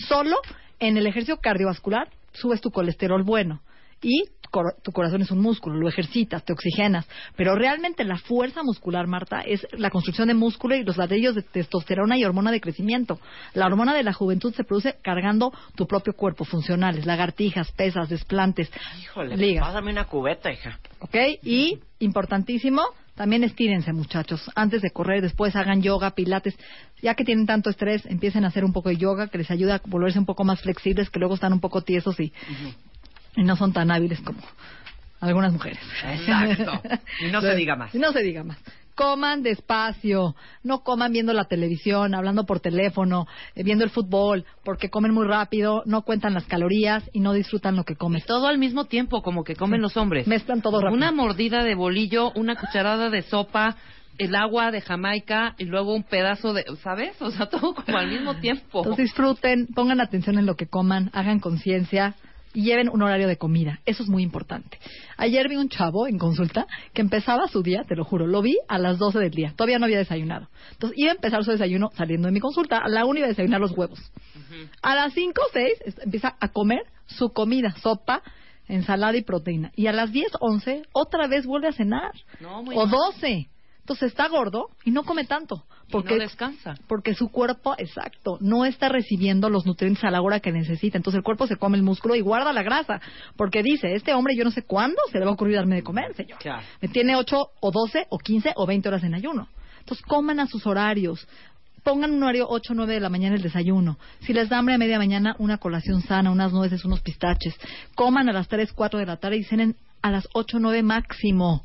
Solo 0.09 0.37
en 0.81 0.97
el 0.97 1.07
ejercicio 1.07 1.39
cardiovascular 1.39 2.09
subes 2.33 2.61
tu 2.61 2.71
colesterol 2.71 3.23
bueno 3.23 3.61
y 4.03 4.25
cor- 4.55 4.77
tu 4.83 4.93
corazón 4.93 5.21
es 5.23 5.33
un 5.33 5.41
músculo, 5.41 5.77
lo 5.81 5.89
ejercitas, 5.89 6.45
te 6.45 6.53
oxigenas, 6.53 7.07
pero 7.35 7.57
realmente 7.57 8.05
la 8.05 8.17
fuerza 8.19 8.63
muscular, 8.63 9.09
Marta, 9.09 9.41
es 9.41 9.67
la 9.73 9.91
construcción 9.91 10.29
de 10.29 10.35
músculo 10.35 10.77
y 10.77 10.85
los 10.85 10.97
ladrillos 10.97 11.35
de 11.35 11.43
testosterona 11.43 12.17
y 12.17 12.25
hormona 12.25 12.53
de 12.53 12.61
crecimiento. 12.61 13.19
La 13.55 13.67
hormona 13.67 13.93
de 13.95 14.05
la 14.05 14.13
juventud 14.13 14.55
se 14.55 14.63
produce 14.63 14.95
cargando 15.03 15.53
tu 15.75 15.89
propio 15.89 16.13
cuerpo, 16.13 16.45
funcionales, 16.45 17.05
lagartijas, 17.05 17.73
pesas, 17.73 18.09
desplantes, 18.09 18.71
Híjole, 19.03 19.37
ligas. 19.37 19.67
pásame 19.67 19.91
una 19.91 20.05
cubeta, 20.05 20.53
hija. 20.53 20.79
¿Ok? 21.01 21.17
Y, 21.43 21.81
importantísimo, 21.99 22.83
también 23.17 23.43
estírense, 23.45 23.93
muchachos. 23.93 24.49
Antes 24.55 24.83
de 24.83 24.91
correr, 24.91 25.21
después 25.23 25.55
hagan 25.57 25.83
yoga, 25.83 26.13
pilates. 26.13 26.57
Ya 27.03 27.15
que 27.15 27.25
tienen 27.25 27.47
tanto 27.47 27.71
estrés, 27.71 28.07
empiecen 28.07 28.45
a 28.45 28.49
hacer 28.49 28.65
un 28.65 28.73
poco 28.73 28.89
de 28.89 28.97
yoga 28.97 29.29
que 29.29 29.39
les 29.39 29.51
ayuda 29.51 29.77
a 29.77 29.81
volverse 29.85 30.19
un 30.19 30.27
poco 30.27 30.45
más 30.45 30.61
flexibles, 30.63 31.11
que 31.11 31.19
luego 31.19 31.35
están 31.35 31.53
un 31.53 31.61
poco 31.61 31.83
tiesos 31.83 32.19
y, 32.21 32.33
y 33.37 33.43
no 33.43 33.57
son 33.57 33.73
tan 33.73 33.91
hábiles 33.91 34.21
como 34.21 34.41
algunas 35.21 35.53
mujeres. 35.53 35.81
Exacto. 36.05 36.81
Y 37.21 37.31
no 37.31 37.41
se 37.41 37.55
diga 37.55 37.77
más. 37.77 37.95
Y 37.95 37.99
no 37.99 38.13
se 38.13 38.23
diga 38.23 38.45
más. 38.45 38.59
Coman 38.95 39.43
despacio, 39.43 40.37
no 40.63 40.85
coman 40.85 41.13
viendo 41.13 41.33
la 41.33 41.47
televisión, 41.47 42.15
hablando 42.15 42.47
por 42.47 42.61
teléfono, 42.61 43.27
eh, 43.57 43.65
viendo 43.65 43.83
el 43.83 43.91
fútbol, 43.91 44.45
porque 44.65 44.89
comen 44.89 45.13
muy 45.13 45.27
rápido, 45.27 45.83
no 45.85 46.03
cuentan 46.03 46.33
las 46.33 46.45
calorías 46.45 47.03
y 47.13 47.19
no 47.19 47.33
disfrutan 47.33 47.75
lo 47.75 47.83
que 47.85 47.97
comen. 47.97 48.23
Todo 48.25 48.47
al 48.47 48.59
mismo 48.59 48.85
tiempo, 48.85 49.23
como 49.23 49.43
que 49.43 49.57
comen 49.57 49.83
los 49.83 49.97
hombres. 49.97 50.29
Mezclan 50.29 50.63
todo 50.63 50.81
rápido. 50.81 50.97
Una 50.97 51.11
mordida 51.11 51.65
de 51.65 51.75
bolillo, 51.75 52.31
una 52.37 52.55
cucharada 52.55 53.11
de 53.11 53.23
sopa, 53.23 53.77
el 54.17 54.37
agua 54.37 54.71
de 54.71 54.81
Jamaica 54.81 55.57
y 55.59 55.65
luego 55.65 55.93
un 55.93 56.05
pedazo 56.05 56.53
de, 56.53 56.65
¿sabes? 56.83 57.21
O 57.21 57.33
sea, 57.33 57.47
todo 57.51 57.75
como 57.75 57.99
al 57.99 58.09
mismo 58.09 58.37
tiempo. 58.37 58.79
Entonces 58.79 59.07
disfruten, 59.07 59.67
pongan 59.75 60.01
atención 60.01 60.39
en 60.39 60.47
lo 60.47 60.55
que 60.55 60.69
coman, 60.69 61.11
hagan 61.15 61.41
conciencia 61.41 62.15
y 62.55 62.63
lleven 62.63 62.89
un 62.89 63.03
horario 63.03 63.29
de 63.29 63.37
comida. 63.37 63.81
Eso 63.85 64.03
es 64.03 64.09
muy 64.09 64.23
importante. 64.23 64.79
Ayer 65.19 65.49
vi 65.49 65.57
un 65.57 65.69
chavo 65.69 66.07
en 66.07 66.19
consulta 66.19 66.67
que 66.95 67.03
empezaba 67.03 67.49
su 67.49 67.63
día, 67.63 67.85
te 67.87 67.97
lo 67.97 68.05
juro, 68.05 68.27
lo 68.27 68.41
vi 68.41 68.57
a 68.69 68.79
las 68.79 68.99
12 68.99 69.19
del 69.19 69.33
día. 69.33 69.53
Todavía 69.57 69.79
no 69.79 69.85
había 69.85 69.99
desayunado. 69.99 70.49
Entonces 70.73 70.99
iba 70.99 71.11
a 71.11 71.17
empezar 71.17 71.45
su 71.45 71.51
desayuno 71.51 71.91
saliendo 71.95 72.27
de 72.27 72.33
mi 72.33 72.41
consulta. 72.41 72.79
A 72.79 72.89
la 72.89 73.05
1 73.05 73.19
iba 73.19 73.27
a 73.27 73.29
desayunar 73.29 73.61
los 73.61 73.77
huevos. 73.77 74.01
A 74.83 74.95
las 74.95 75.13
5 75.13 75.33
o 75.43 75.53
6 75.53 75.73
empieza 76.05 76.37
a 76.41 76.49
comer 76.49 76.85
su 77.07 77.31
comida, 77.31 77.75
sopa, 77.83 78.23
ensalada 78.69 79.17
y 79.17 79.23
proteína. 79.23 79.73
Y 79.75 79.89
a 79.89 79.93
las 79.93 80.13
10, 80.13 80.29
11 80.41 80.83
otra 80.93 81.27
vez 81.27 81.45
vuelve 81.47 81.69
a 81.69 81.73
cenar. 81.73 82.13
No, 82.41 82.63
muy 82.63 82.77
o 82.77 82.87
mal. 82.87 82.91
12. 83.87 83.93
Entonces 83.95 84.13
está 84.13 84.29
gordo 84.29 84.71
y 84.85 84.91
no 84.91 85.05
come 85.05 85.25
tanto. 85.25 85.65
porque 85.91 86.15
no 86.15 86.21
descansa. 86.21 86.75
porque 86.89 87.15
su 87.15 87.29
cuerpo, 87.29 87.75
exacto, 87.77 88.39
no 88.41 88.65
está 88.65 88.89
recibiendo 88.89 89.51
los 89.51 89.67
nutrientes 89.67 90.03
a 90.05 90.11
la 90.11 90.23
hora 90.23 90.41
que 90.41 90.53
necesita. 90.53 90.97
Entonces 90.97 91.19
el 91.19 91.23
cuerpo 91.23 91.47
se 91.47 91.57
come 91.57 91.77
el 91.77 91.83
músculo 91.83 92.15
y 92.15 92.21
guarda 92.21 92.53
la 92.53 92.63
grasa. 92.63 93.01
Porque 93.37 93.63
dice, 93.63 93.95
este 93.95 94.15
hombre 94.15 94.35
yo 94.37 94.45
no 94.45 94.51
sé 94.51 94.63
cuándo 94.63 94.97
se 95.13 95.19
le 95.19 95.27
va 95.27 95.33
a 95.33 95.35
ocurrir 95.35 95.57
darme 95.57 95.77
de 95.77 95.83
comer, 95.83 96.15
señor. 96.15 96.39
Claro. 96.39 96.63
Me 96.81 96.89
tiene 96.89 97.15
8 97.15 97.37
o 97.61 97.71
12 97.71 98.07
o 98.09 98.19
15 98.19 98.55
o 98.57 98.67
20 98.67 98.89
horas 98.89 99.05
en 99.05 99.15
ayuno. 99.15 99.49
Entonces 99.81 100.05
coman 100.07 100.41
a 100.41 100.47
sus 100.47 100.67
horarios. 100.67 101.29
Pongan 101.83 102.13
un 102.13 102.23
horario 102.23 102.47
8 102.49 102.73
o 102.73 102.77
9 102.77 102.95
de 102.95 103.01
la 103.01 103.11
mañana 103.11 103.37
el 103.37 103.43
desayuno. 103.43 103.99
Si 104.21 104.33
les 104.33 104.49
da 104.49 104.57
hambre 104.57 104.77
a 104.77 104.79
media 104.79 104.97
mañana, 104.97 105.37
una 105.39 105.59
colación 105.59 106.01
sana, 106.01 106.31
unas 106.31 106.53
nueces, 106.55 106.87
unos 106.87 107.03
pistaches. 107.03 107.55
Coman 107.95 108.31
a 108.31 108.33
las 108.33 108.49
3, 108.49 108.73
4 108.73 108.99
de 108.99 109.05
la 109.05 109.19
tarde 109.19 109.37
y 109.37 109.45
cenen 109.45 109.77
a 110.01 110.11
las 110.11 110.27
8 110.33 110.57
o 110.57 110.61
9 110.61 110.83
máximo. 110.83 111.63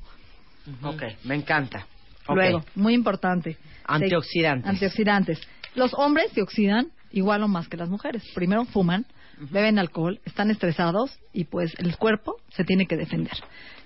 Ok, 0.83 1.03
me 1.23 1.35
encanta. 1.35 1.88
Luego, 2.33 2.63
muy 2.75 2.93
importante. 2.93 3.57
Antioxidantes. 3.86 4.69
Antioxidantes. 4.69 5.41
Los 5.75 5.93
hombres 5.93 6.31
se 6.33 6.41
oxidan 6.41 6.91
igual 7.12 7.43
o 7.43 7.48
más 7.48 7.67
que 7.67 7.77
las 7.77 7.89
mujeres. 7.89 8.24
Primero 8.36 8.65
fuman, 8.65 9.05
beben 9.51 9.79
alcohol, 9.79 10.19
están 10.25 10.51
estresados 10.51 11.19
y 11.33 11.45
pues 11.45 11.74
el 11.79 11.98
cuerpo 11.98 12.38
se 12.50 12.63
tiene 12.63 12.86
que 12.86 12.98
defender. 12.98 13.33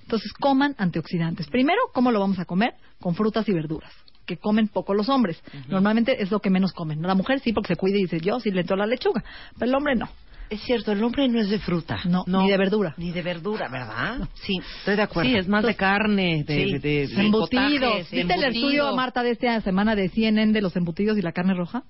Entonces 0.02 0.34
coman 0.34 0.76
antioxidantes. 0.78 1.48
Primero, 1.48 1.82
¿cómo 1.94 2.12
lo 2.12 2.20
vamos 2.20 2.40
a 2.40 2.46
comer? 2.46 2.74
Con 3.00 3.16
frutas 3.16 3.48
y 3.48 3.54
verduras 3.54 3.92
que 4.26 4.38
comen 4.38 4.68
poco 4.68 4.94
los 4.94 5.10
hombres. 5.10 5.42
Normalmente 5.68 6.22
es 6.22 6.32
lo 6.32 6.40
que 6.40 6.50
menos 6.50 6.74
comen. 6.74 7.02
La 7.02 7.16
mujer 7.16 7.40
sí 7.40 7.52
porque 7.52 7.74
se 7.74 7.76
cuida 7.76 7.98
y 7.98 8.04
dice, 8.04 8.20
yo 8.20 8.40
sí 8.40 8.52
le 8.52 8.62
entro 8.62 8.76
la 8.76 8.86
lechuga, 8.86 9.24
pero 9.58 9.70
el 9.70 9.76
hombre 9.76 9.96
no. 9.96 10.08
Es 10.54 10.62
cierto, 10.62 10.92
el 10.92 11.04
hombre 11.04 11.28
no 11.30 11.40
es 11.40 11.50
de 11.50 11.58
fruta. 11.60 11.98
No, 12.06 12.24
ni 12.28 12.50
de 12.52 12.58
verdura. 12.58 12.94
Ni 12.98 13.12
de 13.12 13.22
verdura, 13.24 13.68
¿verdad? 13.70 14.28
Sí, 14.36 14.60
estoy 14.80 14.96
de 14.96 15.02
acuerdo. 15.02 15.30
Sí, 15.32 15.36
es 15.38 15.48
más 15.48 15.64
de 15.66 15.76
carne, 15.76 16.44
de, 16.46 16.64
Sí. 16.66 16.72
de, 16.74 16.80
de- 16.80 17.08
de 17.08 17.22
embutidos. 17.22 18.12
¿Viste 18.12 18.34
el 18.34 18.44
estudio, 18.44 18.96
Marta, 18.96 19.24
de 19.24 19.32
esta 19.32 19.60
semana 19.62 19.96
de 19.96 20.10
CNN 20.10 20.54
de 20.54 20.62
los 20.62 20.76
embutidos 20.76 21.18
y 21.18 21.22
la 21.22 21.32
carne 21.32 21.56
roja? 21.56 21.84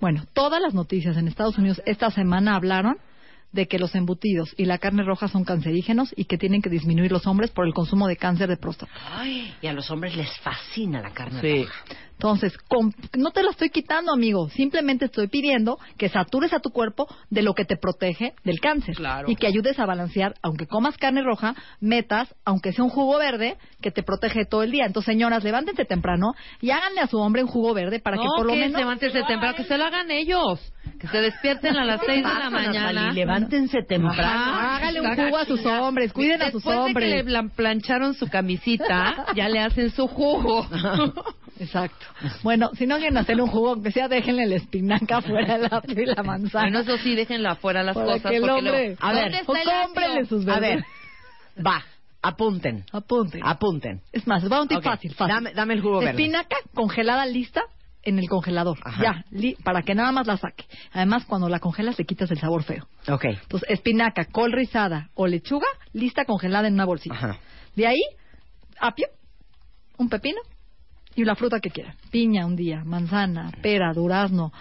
Bueno, 0.00 0.24
todas 0.32 0.60
las 0.60 0.74
noticias 0.74 1.16
en 1.16 1.28
Estados 1.28 1.56
Unidos 1.56 1.80
esta 1.86 2.10
semana 2.10 2.56
hablaron 2.56 2.96
de 3.54 3.66
que 3.68 3.78
los 3.78 3.94
embutidos 3.94 4.52
y 4.58 4.64
la 4.64 4.78
carne 4.78 5.04
roja 5.04 5.28
son 5.28 5.44
cancerígenos 5.44 6.12
y 6.16 6.24
que 6.24 6.36
tienen 6.36 6.60
que 6.60 6.68
disminuir 6.68 7.12
los 7.12 7.26
hombres 7.26 7.52
por 7.52 7.66
el 7.66 7.72
consumo 7.72 8.08
de 8.08 8.16
cáncer 8.16 8.48
de 8.48 8.56
próstata. 8.56 8.92
Ay, 9.12 9.54
y 9.62 9.66
a 9.68 9.72
los 9.72 9.88
hombres 9.90 10.16
les 10.16 10.28
fascina 10.40 11.00
la 11.00 11.12
carne 11.12 11.40
Sí. 11.40 11.62
roja. 11.62 11.84
Entonces, 12.14 12.56
no 13.16 13.30
te 13.32 13.42
la 13.42 13.50
estoy 13.50 13.70
quitando, 13.70 14.12
amigo. 14.12 14.48
Simplemente 14.50 15.06
estoy 15.06 15.26
pidiendo 15.28 15.78
que 15.98 16.08
satures 16.08 16.52
a 16.52 16.60
tu 16.60 16.70
cuerpo 16.70 17.08
de 17.28 17.42
lo 17.42 17.54
que 17.54 17.64
te 17.64 17.76
protege 17.76 18.34
del 18.44 18.60
cáncer. 18.60 18.94
Claro. 18.94 19.30
Y 19.30 19.36
que 19.36 19.46
ayudes 19.48 19.78
a 19.78 19.86
balancear, 19.86 20.34
aunque 20.42 20.66
comas 20.66 20.96
carne 20.96 21.22
roja, 21.22 21.54
metas, 21.80 22.32
aunque 22.44 22.72
sea 22.72 22.84
un 22.84 22.90
jugo 22.90 23.18
verde, 23.18 23.56
que 23.80 23.90
te 23.90 24.02
protege 24.02 24.44
todo 24.46 24.62
el 24.62 24.70
día. 24.70 24.86
Entonces, 24.86 25.12
señoras, 25.12 25.42
levántense 25.44 25.84
temprano 25.84 26.34
y 26.60 26.70
háganle 26.70 27.00
a 27.00 27.08
su 27.08 27.18
hombre 27.18 27.42
un 27.42 27.48
jugo 27.48 27.74
verde 27.74 28.00
para 28.00 28.16
que 28.16 28.26
por 28.36 28.46
lo 28.46 28.52
que 28.52 28.60
menos... 28.60 28.78
levántense 28.80 29.22
temprano, 29.24 29.56
que 29.56 29.64
se 29.64 29.76
lo 29.76 29.84
hagan 29.84 30.10
ellos. 30.10 30.60
Que 30.98 31.08
se 31.08 31.18
despierten 31.20 31.76
a 31.76 31.84
las 31.84 32.00
seis 32.06 32.22
de 32.24 32.28
la 32.34 32.48
mañana. 32.50 32.92
Natalie, 32.92 33.12
levántense 33.24 33.82
temprano. 33.82 34.22
Ajá. 34.22 34.76
Hágale 34.76 35.00
un 35.02 35.14
jugo 35.16 35.36
a 35.36 35.44
sus 35.44 35.64
hombres, 35.66 36.12
cuiden 36.12 36.40
a 36.42 36.46
sus 36.50 36.62
Después 36.64 36.76
hombres. 36.78 37.10
de 37.10 37.16
que 37.16 37.22
le 37.22 37.24
plan- 37.24 37.50
plancharon 37.50 38.14
su 38.14 38.26
camisita, 38.28 39.26
ya 39.34 39.48
le 39.48 39.60
hacen 39.60 39.90
su 39.90 40.06
jugo. 40.06 40.66
Exacto. 41.60 42.04
Bueno, 42.42 42.70
si 42.74 42.86
no 42.86 42.96
quieren 42.98 43.16
hacerle 43.18 43.42
un 43.42 43.50
jugo, 43.50 43.70
aunque 43.70 43.92
sea, 43.92 44.08
déjenle 44.08 44.46
la 44.46 44.56
espinaca 44.56 45.20
fuera 45.22 45.56
apio 45.70 46.02
y 46.02 46.06
la 46.06 46.22
manzana. 46.22 46.64
bueno, 46.64 46.78
eso 46.80 46.98
sí, 47.02 47.14
déjenla 47.14 47.52
afuera 47.52 47.82
las 47.82 47.94
Para 47.94 48.06
cosas. 48.06 48.30
que 48.30 48.36
el 48.38 48.48
hombre- 48.50 48.70
luego, 48.70 48.96
A 49.00 49.12
ver, 49.12 49.44
cómprenle 49.44 50.26
sus 50.26 50.42
A 50.48 50.58
verduras. 50.58 50.84
ver, 51.56 51.64
va, 51.64 51.82
apunten. 52.22 52.84
Apunten. 52.92 53.40
Apunten. 53.44 54.00
Es 54.12 54.26
más, 54.26 54.42
a 54.42 54.48
dar 54.48 54.62
un 54.62 54.68
tip 54.68 54.78
Ok, 54.78 54.84
fácil, 54.84 55.14
fácil. 55.14 55.34
Dame, 55.34 55.52
dame 55.54 55.74
el 55.74 55.80
jugo 55.82 55.98
verde. 55.98 56.10
Espinaca 56.12 56.56
congelada 56.74 57.24
lista 57.26 57.62
en 58.04 58.18
el 58.18 58.28
congelador. 58.28 58.78
Ajá. 58.84 59.02
Ya, 59.02 59.24
li- 59.30 59.56
para 59.64 59.82
que 59.82 59.94
nada 59.94 60.12
más 60.12 60.26
la 60.26 60.36
saque. 60.36 60.64
Además, 60.92 61.24
cuando 61.26 61.48
la 61.48 61.58
congelas 61.60 61.98
le 61.98 62.04
quitas 62.04 62.30
el 62.30 62.38
sabor 62.38 62.62
feo. 62.64 62.86
Ok. 63.08 63.24
Entonces, 63.24 63.68
espinaca, 63.70 64.24
col 64.26 64.52
rizada 64.52 65.10
o 65.14 65.26
lechuga, 65.26 65.66
lista 65.92 66.24
congelada 66.24 66.68
en 66.68 66.74
una 66.74 66.84
bolsita. 66.84 67.14
Ajá. 67.14 67.38
De 67.76 67.86
ahí, 67.86 68.00
apio, 68.80 69.06
un 69.98 70.08
pepino 70.08 70.40
y 71.14 71.24
la 71.24 71.34
fruta 71.36 71.60
que 71.60 71.70
quieran. 71.70 71.96
Piña 72.10 72.46
un 72.46 72.56
día, 72.56 72.82
manzana, 72.84 73.50
pera, 73.62 73.92
durazno, 73.92 74.52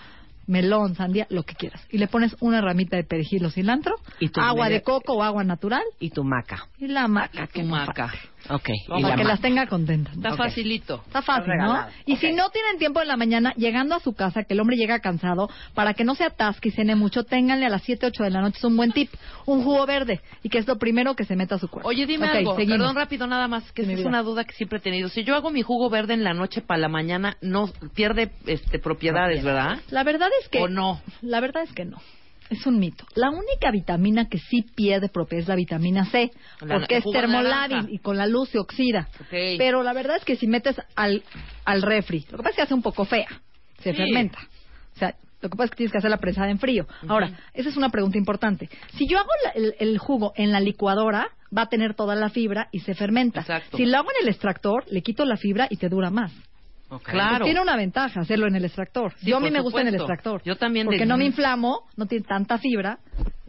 melón, 0.46 0.94
sandía, 0.96 1.26
lo 1.30 1.44
que 1.44 1.56
quieras. 1.56 1.86
Y 1.90 1.98
le 1.98 2.08
pones 2.08 2.36
una 2.42 2.60
ramita 2.62 2.98
de 2.98 3.04
perejil 3.04 3.46
o 3.46 3.50
cilantro, 3.50 3.96
Y 4.20 4.30
agua 4.40 4.68
de 4.70 4.82
coco 4.82 5.14
o 5.14 5.24
agua 5.24 5.44
natural 5.44 5.84
Y 6.00 6.10
tu 6.10 6.24
maca. 6.24 6.68
y 6.78 6.88
la 6.88 7.08
maca 7.08 7.48
Tu 7.48 7.62
no 7.64 7.70
maca. 7.70 8.14
Ok. 8.50 8.70
Y 8.70 8.88
Para 8.90 9.08
la 9.10 9.16
que 9.16 9.24
las 9.24 9.40
tenga 9.42 9.68
contentas. 9.68 10.16
Está 10.16 10.32
Ok. 10.34 10.38
facilito. 10.38 11.04
Está 11.08 11.22
fácil, 11.22 11.48
¿no? 11.48 11.52
regalado. 11.54 11.92
Y 12.06 12.14
Ok. 12.14 12.20
si 12.20 12.34
no 12.34 12.50
tienen 12.50 12.78
tiempo 12.78 13.02
en 13.02 13.08
la 13.08 13.18
mañana, 13.18 13.54
llegando 13.56 13.96
a 13.96 14.00
su 14.00 14.14
casa, 14.14 14.44
que 14.44 14.54
el 14.54 14.60
hombre 14.60 14.76
llega 14.78 15.00
cansado, 15.00 15.50
para 15.74 15.94
que 15.94 16.04
no 16.04 16.16
se 16.16 16.24
atasque 16.26 16.70
y 16.70 16.72
cene 16.72 16.96
mucho, 16.96 17.24
ténganle 17.24 17.66
a 17.66 17.70
las 17.70 17.84
7, 17.84 18.06
8 18.08 18.24
de 18.24 18.30
la 18.30 18.42
noche, 18.42 18.58
es 18.58 18.64
un 18.64 18.76
buen 18.76 18.92
tip, 18.92 19.10
un 19.46 19.64
jugo 19.64 19.86
verde, 19.86 20.22
y 20.44 20.50
que 20.50 20.58
es 20.58 20.68
lo 20.68 20.78
primero 20.78 21.16
que 21.16 21.24
se 21.26 21.36
meta 21.36 21.56
a 21.56 21.60
su 21.60 21.68
cuerpo. 21.70 21.88
Oye, 21.90 22.06
dime 22.06 22.28
Ok, 22.28 22.36
algo, 22.36 22.56
seguimos. 22.56 22.78
perdón 22.80 22.96
rápido 22.96 23.28
nada 23.28 23.48
más, 23.48 23.72
que 23.72 23.84
Mi 23.84 23.86
esa 23.88 23.94
es 23.94 24.00
vida. 24.00 24.10
una 24.10 24.24
duda 24.24 24.44
que 24.44 24.54
siempre 24.54 24.80
he 24.80 24.82
tenido. 24.82 25.10
Si 25.10 25.24
yo 25.24 25.36
hago 25.36 25.50
mi 25.50 25.62
jugo 25.62 25.90
verde 25.90 26.14
en 26.14 26.24
la 26.24 26.34
noche 26.34 26.62
para 26.62 26.80
la 26.80 26.90
mañana, 26.90 27.38
no 27.42 27.70
pierde 27.96 28.32
este 28.46 28.80
propiedades, 28.80 29.44
¿verdad? 29.44 29.80
La 29.90 30.04
verdad 30.04 30.30
es 30.42 30.50
que... 30.50 30.60
¿O 30.62 30.68
no? 30.68 31.02
La 31.22 31.40
verdad 31.40 31.64
es 31.64 31.72
que 31.74 31.86
no. 31.86 31.98
Es 32.54 32.66
un 32.68 32.80
mito. 32.80 33.06
La 33.16 33.30
única 33.30 33.72
vitamina 33.72 34.28
que 34.30 34.38
sí 34.38 34.62
pierde 34.76 35.10
propiedades 35.10 35.46
es 35.46 35.50
la 35.50 35.56
vitamina 35.56 36.06
C, 36.06 36.32
La- 36.62 36.76
porque 36.80 36.98
es 36.98 37.04
termolábil 37.12 37.88
y 37.90 38.00
con 38.00 38.18
la 38.18 38.28
luz 38.28 38.50
se 38.50 38.60
oxida. 38.60 39.08
Pero 39.58 39.84
la 39.84 39.94
verdad 39.94 40.18
es 40.18 40.26
que 40.26 40.36
si 40.36 40.48
metes 40.48 40.80
al, 40.96 41.24
al 41.66 41.82
refri, 41.82 42.26
lo 42.32 42.38
que 42.38 42.44
pasa 42.44 42.50
es 42.52 42.56
que 42.58 42.62
hace 42.64 42.74
un 42.74 42.82
poco 42.84 43.06
fea, 43.06 43.28
se 43.82 43.92
Sí. 43.92 43.98
fermenta. 43.98 44.40
O 44.96 45.00
sea, 45.00 45.16
lo 45.42 45.50
que 45.50 45.58
pasa 45.58 45.66
es 45.66 45.72
que 45.72 45.78
tienes 45.78 45.92
que 45.92 45.98
hacer 45.98 46.12
la 46.12 46.18
prensada 46.20 46.50
en 46.50 46.60
frío. 46.60 46.88
Ahora, 47.08 47.32
esa 47.54 47.68
es 47.70 47.76
una 47.76 47.90
pregunta 47.90 48.18
importante. 48.18 48.70
Si 48.98 49.08
yo 49.08 49.18
hago 49.20 49.30
la- 49.44 49.52
el, 49.52 49.76
el 49.80 49.98
jugo 49.98 50.32
en 50.36 50.52
la 50.52 50.60
licuadora, 50.60 51.30
va 51.56 51.64
a 51.64 51.70
tener 51.70 51.96
toda 51.96 52.16
la 52.16 52.30
fibra 52.30 52.70
y 52.72 52.80
se 52.80 52.94
fermenta. 52.94 53.42
Exacto. 53.42 53.78
Si 53.78 53.86
lo 53.86 53.98
hago 53.98 54.10
en 54.20 54.26
el 54.28 54.30
extractor, 54.30 54.86
le 54.90 55.02
quito 55.02 55.26
la 55.26 55.36
fibra 55.38 55.68
y 55.70 55.78
te 55.78 55.90
dura 55.90 56.10
más. 56.12 56.32
Claro. 57.04 57.38
Pues 57.40 57.44
tiene 57.46 57.62
una 57.62 57.76
ventaja 57.76 58.22
hacerlo 58.22 58.48
en 58.48 58.56
el 58.56 58.66
extractor. 58.66 59.14
Sí, 59.18 59.28
yo 59.30 59.38
a 59.38 59.40
mí 59.40 59.50
me 59.50 59.62
gusta 59.62 59.82
en 59.82 59.88
el 59.88 59.96
extractor. 59.96 60.42
Yo 60.44 60.56
también 60.58 60.86
Porque 60.86 61.00
de- 61.00 61.06
no 61.06 61.18
me 61.18 61.26
inflamo, 61.26 61.88
no 61.96 62.06
tiene 62.06 62.26
tanta 62.26 62.58
fibra 62.60 63.00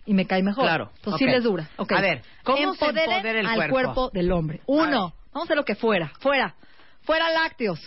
y 0.07 0.15
me 0.15 0.27
cae 0.27 0.43
mejor. 0.43 0.65
Claro. 0.65 0.91
Entonces 0.97 1.19
sí 1.19 1.27
les 1.27 1.45
dura. 1.45 1.69
Ok. 1.77 1.93
A 1.93 2.01
ver, 2.01 2.23
¿cómo 2.43 2.57
se 2.75 2.87
empodera 2.87 3.41
el 3.41 3.47
al 3.47 3.71
cuerpo? 3.71 4.11
del 4.13 4.33
hombre? 4.33 4.61
Uno, 4.67 5.13
vamos 5.33 5.35
a 5.35 5.43
hacer 5.45 5.57
lo 5.57 5.65
que 5.65 5.75
fuera. 5.75 6.13
Fuera. 6.21 6.55
Fuera 7.05 7.31
lácteos. 7.31 7.79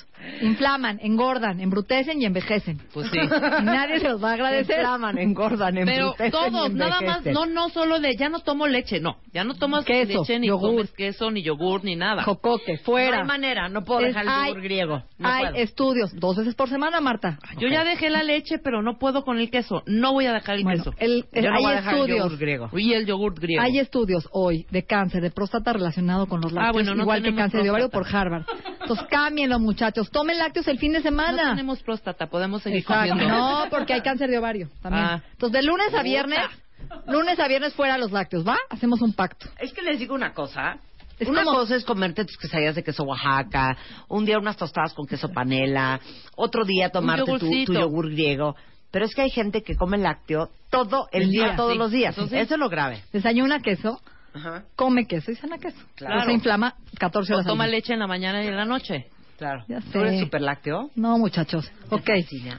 Inflaman, 0.42 1.00
engordan, 1.02 1.60
embrutecen 1.62 2.20
y 2.22 2.26
envejecen. 2.26 2.80
Pues 2.94 3.08
sí. 3.12 3.20
Y 3.20 3.64
nadie 3.64 4.00
se 4.00 4.10
los 4.10 4.24
va 4.24 4.32
a 4.32 4.34
agradecer. 4.34 4.78
Inflaman, 4.80 5.18
engordan, 5.18 5.74
Pero 5.76 5.92
embrutecen 5.92 6.28
y 6.28 6.32
todos, 6.32 6.74
nada 6.74 7.02
más, 7.02 7.18
envejecen. 7.18 7.34
no, 7.34 7.46
no 7.46 7.70
solo 7.70 8.00
de, 8.00 8.16
ya 8.16 8.30
no 8.30 8.40
tomo 8.40 8.68
leche, 8.68 9.00
no, 9.00 9.18
ya 9.34 9.44
no 9.44 9.54
tomas 9.56 9.86
Queso, 9.86 10.22
leche, 10.22 10.40
ni 10.40 10.48
yogur. 10.48 10.72
comes 10.72 10.92
queso, 10.92 11.30
ni 11.32 11.44
yogur, 11.44 11.84
ni 11.84 11.96
nada. 11.96 12.24
Jocoque, 12.24 12.78
fuera. 12.80 13.18
No 13.18 13.22
hay 13.24 13.28
manera, 13.28 13.70
no 13.70 13.84
puedo 13.84 14.02
Es- 14.02 14.08
dejar 14.08 14.24
el 14.24 14.30
hay- 14.30 14.48
yogur 14.50 14.64
griego. 14.64 15.04
No 15.20 15.30
hay 15.30 15.44
puedo. 15.46 15.56
estudios, 15.64 16.16
dos 16.16 16.38
veces 16.38 16.56
por 16.56 16.70
semana, 16.70 17.00
Marta. 17.00 17.38
Yo 17.60 17.68
ya 17.68 17.84
dejé 17.84 18.10
la 18.10 18.24
leche, 18.24 18.58
pero 18.60 18.82
no 18.82 18.98
puedo 18.98 19.24
con 19.24 19.38
el 19.40 19.50
queso. 19.52 19.84
No 19.86 20.14
voy 20.14 20.26
a 20.26 20.34
dejar 20.34 20.56
el 20.58 20.64
Bueno, 20.64 20.84
queso. 20.84 20.96
el- 21.00 21.26
el- 21.32 21.44
Yo 21.44 21.50
no 21.52 21.58
hay 21.58 21.64
voy 21.64 21.74
a 21.74 21.76
dejar 21.76 21.94
el 21.94 22.00
estudios. 22.02 22.24
yogur 22.26 22.38
griego. 22.40 22.70
Y 22.74 22.94
el 22.94 23.06
yogur 23.06 23.40
griego. 23.40 23.62
Hay 23.64 23.78
estudios 23.80 24.28
hoy 24.32 24.66
de 24.72 24.84
cáncer 24.84 25.22
de 25.22 25.30
próstata 25.32 25.74
relacionado 25.74 26.26
con 26.28 26.42
los 26.42 26.52
lácteos, 26.52 26.70
Ah, 26.70 26.74
bueno, 26.74 26.96
no 26.96 27.04
igual 27.04 27.20
que 27.20 27.24
tenemos 27.26 27.42
cáncer 27.44 27.64
de 27.64 27.70
ovario 27.70 27.90
por 27.90 28.02
próstata. 28.04 28.22
Harvard. 28.22 28.46
Entonces, 28.92 29.08
cámbienlo, 29.10 29.60
muchachos. 29.60 30.10
Tomen 30.12 30.38
lácteos 30.38 30.68
el 30.68 30.80
fin 30.80 30.92
de 30.94 31.00
no 31.00 31.04
semana. 31.04 31.50
tenemos 31.52 31.82
próstata, 31.84 32.28
podemos 32.28 32.62
seguir 32.64 32.80
Exacto. 32.80 33.10
comiendo. 33.10 33.36
No, 33.38 33.66
porque 33.70 33.94
hay 33.94 34.02
cáncer 34.02 34.30
de 34.30 34.38
ovario 34.40 34.70
también. 34.82 35.06
Ah. 35.06 35.24
Entonces, 35.32 35.62
de 35.62 35.68
lunes 35.68 35.94
a 35.94 36.02
viernes, 36.04 36.40
lunes 37.08 37.40
a 37.40 37.48
viernes 37.48 37.74
fuera 37.74 37.98
los 37.98 38.12
lácteos, 38.12 38.48
¿va? 38.48 38.58
Hacemos 38.70 39.02
un 39.02 39.14
pacto. 39.14 39.48
Es 39.60 39.74
que 39.74 39.82
les 39.82 40.00
digo 40.00 40.16
una 40.16 40.34
cosa. 40.34 40.78
Es 41.20 41.28
una 41.28 41.44
como- 41.44 41.58
cosa 41.60 41.76
es 41.76 41.84
comerte 41.84 42.26
tus 42.26 42.38
quesadillas 42.38 42.76
de 42.76 42.84
queso 42.84 43.04
Oaxaca, 43.04 43.76
un 44.08 44.24
día 44.26 44.38
unas 44.38 44.56
tostadas 44.56 44.94
con 44.94 45.08
queso 45.08 45.30
panela, 45.30 46.00
otro 46.36 46.64
día 46.64 46.90
tomarte 46.90 47.26
tu, 47.40 47.50
tu 47.66 47.74
yogur 47.74 48.12
griego. 48.12 48.56
Pero 48.92 49.06
es 49.06 49.16
que 49.16 49.22
hay 49.24 49.32
gente 49.32 49.64
que 49.64 49.76
come 49.76 49.98
lácteo 49.98 50.50
todo 50.70 51.08
el 51.12 51.24
El 51.24 51.30
día, 51.32 51.44
día, 51.46 51.56
todos 51.56 51.74
sí. 51.74 51.78
los 51.80 51.92
días. 51.92 52.16
Eso 52.18 52.36
es 52.36 52.50
lo 52.60 52.70
grave. 52.70 53.04
Desayuna 53.12 53.60
queso, 53.60 54.00
Ajá. 54.34 54.64
come 54.76 55.06
queso 55.08 55.32
y 55.32 55.36
cena 55.36 55.58
queso. 55.58 55.78
Claro. 55.96 56.26
Se 56.26 56.32
inflama 56.34 56.76
14 57.00 57.32
O 57.34 57.36
horas 57.36 57.46
al 57.48 57.52
toma 57.52 57.66
día. 57.66 57.72
leche 57.78 57.94
en 57.94 58.00
la 58.00 58.08
mañana 58.08 58.44
y 58.44 58.48
en 58.48 58.56
la 58.56 58.66
noche. 58.66 59.08
Claro. 59.38 59.64
Ya 59.68 59.80
¿Tú 59.82 60.00
eres 60.00 60.14
sé. 60.14 60.20
super 60.22 60.42
lácteo? 60.42 60.90
No, 60.96 61.18
muchachos. 61.20 61.72
Ok. 61.92 62.10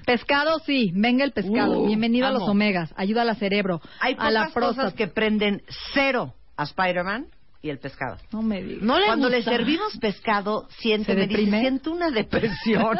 Pescado, 0.07 0.61
sí. 0.61 0.93
Venga 0.95 1.25
el 1.25 1.33
pescado. 1.33 1.81
Uh, 1.81 1.87
Bienvenido 1.87 2.27
a 2.27 2.31
los 2.31 2.43
omegas. 2.49 2.93
Ayuda 2.97 3.23
al 3.23 3.37
cerebro. 3.37 3.81
Hay 4.01 4.15
a 4.19 4.31
la 4.31 4.49
cosas 4.51 4.95
que 4.95 5.09
prenden 5.09 5.63
cero 5.93 6.35
a 6.57 6.63
Spider-Man 6.65 7.27
y 7.61 7.71
el 7.71 7.79
pescado. 7.81 8.19
No 8.33 8.41
me 8.43 8.63
digas. 8.63 8.83
No 8.83 8.99
le 8.99 9.07
Cuando 9.07 9.29
le 9.29 9.39
gusta. 9.39 9.51
servimos 9.51 9.97
pescado, 9.99 10.69
siente, 10.79 11.13
¿Se 11.13 11.19
me 11.19 11.27
dice, 11.27 11.59
siento 11.61 11.91
una 11.93 12.11
depresión. 12.11 12.97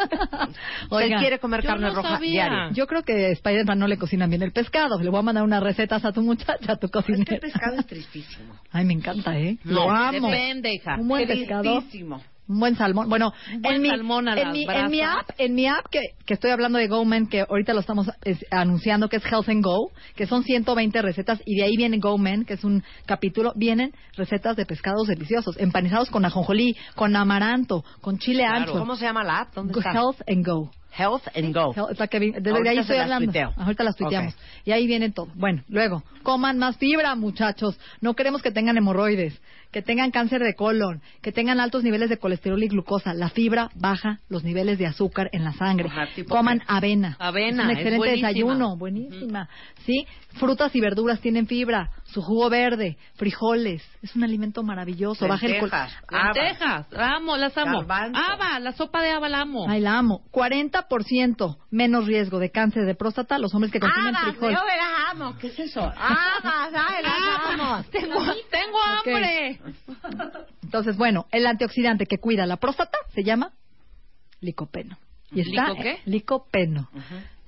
Oiga, 0.89 1.05
Él 1.15 1.21
quiere 1.21 1.39
comer 1.39 1.63
carne 1.63 1.87
no 1.87 1.95
roja 1.95 2.15
sabía. 2.15 2.29
diario. 2.49 2.71
Yo 2.73 2.85
creo 2.87 3.03
que 3.03 3.31
Spider-Man 3.31 3.79
no 3.79 3.87
le 3.87 3.97
cocinan 3.97 4.29
bien 4.29 4.41
el 4.41 4.51
pescado. 4.51 4.99
Le 4.99 5.09
voy 5.09 5.19
a 5.19 5.23
mandar 5.23 5.43
unas 5.43 5.63
recetas 5.63 6.03
a 6.03 6.11
tu 6.11 6.21
muchacha, 6.21 6.73
a 6.73 6.75
tu 6.77 6.89
cocinera. 6.89 7.35
el 7.35 7.39
pescado 7.39 7.77
es 7.77 7.85
tristísimo. 7.87 8.53
Ay, 8.71 8.85
me 8.85 8.93
encanta, 8.93 9.37
¿eh? 9.39 9.57
No, 9.63 9.73
Lo 9.85 9.91
amo. 9.91 10.27
depende, 10.29 10.73
hija. 10.73 10.95
Un 10.99 11.07
buen 11.07 11.25
pescado. 11.27 11.79
Tristísimo. 11.79 12.21
Un 12.49 12.59
buen 12.59 12.75
salmón. 12.75 13.07
Bueno, 13.09 13.31
buen 13.61 13.75
en, 13.75 13.81
mi, 13.83 13.89
salmón 13.89 14.27
a 14.27 14.33
en, 14.33 14.51
mi, 14.51 14.63
en 14.67 14.89
mi 14.89 14.99
brasas. 14.99 15.17
app, 15.29 15.29
en 15.37 15.53
mi 15.55 15.67
app 15.67 15.85
que, 15.91 16.01
que 16.25 16.33
estoy 16.33 16.49
hablando 16.51 16.79
de 16.79 16.87
GoMen, 16.87 17.27
que 17.27 17.41
ahorita 17.47 17.73
lo 17.75 17.79
estamos 17.79 18.09
es, 18.25 18.43
anunciando, 18.49 19.07
que 19.07 19.17
es 19.17 19.23
Health 19.25 19.49
and 19.49 19.63
Go, 19.63 19.91
que 20.15 20.25
son 20.25 20.43
120 20.43 21.01
recetas, 21.03 21.39
y 21.45 21.55
de 21.57 21.63
ahí 21.65 21.77
viene 21.77 21.99
GoMen, 21.99 22.45
que 22.45 22.55
es 22.55 22.63
un 22.63 22.83
capítulo, 23.05 23.53
vienen 23.55 23.93
recetas 24.17 24.55
de 24.57 24.65
pescados 24.65 25.07
deliciosos, 25.07 25.57
empanizados 25.59 26.09
con 26.09 26.25
ajonjolí, 26.25 26.75
con 26.95 27.15
amaranto, 27.15 27.83
con 28.01 28.17
chile 28.17 28.39
Claro. 28.43 28.55
ancho. 28.57 28.73
¿Cómo 28.79 28.95
se 28.95 29.05
llama 29.05 29.23
la 29.23 29.41
app? 29.41 29.53
¿Dónde 29.53 29.73
está? 29.77 29.91
Health 29.93 30.21
and 30.27 30.45
Go. 30.45 30.71
Health 30.97 31.23
and 31.35 31.53
Go. 31.53 31.73
Health- 31.73 31.97
la 31.99 32.07
que 32.07 32.19
vi- 32.19 32.31
desde 32.31 32.49
Ahorita 32.51 32.69
ahí 32.71 32.77
estoy 32.79 32.97
hablando. 32.97 33.25
tuiteo. 33.31 33.53
Ahorita 33.57 33.83
las 33.83 33.95
tuiteamos. 33.95 34.35
Y 34.65 34.71
ahí 34.71 34.87
viene 34.87 35.11
todo. 35.11 35.27
Bueno, 35.35 35.63
luego, 35.69 36.03
coman 36.23 36.57
más 36.57 36.77
fibra, 36.77 37.15
muchachos. 37.15 37.79
No 38.01 38.13
queremos 38.15 38.41
que 38.41 38.51
tengan 38.51 38.77
hemorroides, 38.77 39.39
que 39.71 39.81
tengan 39.81 40.09
cáncer 40.11 40.41
de 40.41 40.55
colon, 40.55 41.01
que 41.21 41.31
tengan 41.31 41.59
altos 41.59 41.83
niveles 41.83 42.09
de 42.09 42.17
colesterol 42.17 42.61
y 42.63 42.67
glucosa. 42.67 43.13
La 43.13 43.29
fibra 43.29 43.69
baja 43.75 44.19
los 44.29 44.43
niveles 44.43 44.77
de 44.79 44.87
azúcar 44.87 45.29
en 45.31 45.43
la 45.43 45.53
sangre. 45.53 45.87
Ajá, 45.89 46.07
¿tipo 46.15 46.35
Coman 46.35 46.59
qué? 46.59 46.65
avena. 46.67 47.15
Avena, 47.19 47.63
Es 47.63 47.65
un 47.65 47.71
es 47.71 47.77
excelente 47.77 47.97
buenísima. 47.97 48.27
desayuno, 48.29 48.77
buenísima. 48.77 49.49
¿Sí? 49.85 50.05
Frutas 50.33 50.75
y 50.75 50.81
verduras 50.81 51.19
tienen 51.21 51.47
fibra. 51.47 51.89
Su 52.05 52.21
jugo 52.21 52.49
verde, 52.49 52.97
frijoles. 53.15 53.83
Es 54.01 54.15
un 54.15 54.23
alimento 54.23 54.63
maravilloso. 54.63 55.27
Baja 55.27 55.45
el 55.45 55.59
col- 55.59 55.71
Lentejas, 56.11 56.87
amo, 56.97 57.37
las 57.37 57.55
amo. 57.57 57.81
Haba, 57.87 58.59
la 58.59 58.71
sopa 58.73 59.01
de 59.03 59.11
haba 59.11 59.29
la 59.29 59.41
amo. 59.41 59.65
Ay, 59.69 59.81
la 59.81 59.97
amo. 59.97 60.21
40% 60.31 60.78
menos 61.71 62.05
riesgo 62.05 62.39
de 62.39 62.51
cáncer 62.51 62.85
de 62.85 62.95
próstata 62.95 63.37
los 63.39 63.53
hombres 63.53 63.71
que 63.71 63.79
consumen 63.79 64.15
Habas, 64.15 64.31
frijol. 64.31 64.51
yo 64.53 64.59
las 64.65 65.11
amo. 65.11 65.37
¿Qué 65.39 65.47
es 65.47 65.59
eso? 65.59 65.81
Amo. 65.81 67.83
Tengo, 67.91 68.19
tengo 68.49 68.77
hambre. 68.81 69.59
Entonces, 70.63 70.97
bueno, 70.97 71.25
el 71.31 71.45
antioxidante 71.47 72.05
que 72.05 72.19
cuida 72.19 72.45
la 72.45 72.57
próstata 72.57 72.97
se 73.13 73.23
llama 73.23 73.51
licopeno. 74.39 74.97
Y 75.31 75.41
está 75.41 75.69
¿Lico 75.69 75.81
qué? 75.81 75.99
licopeno. 76.05 76.89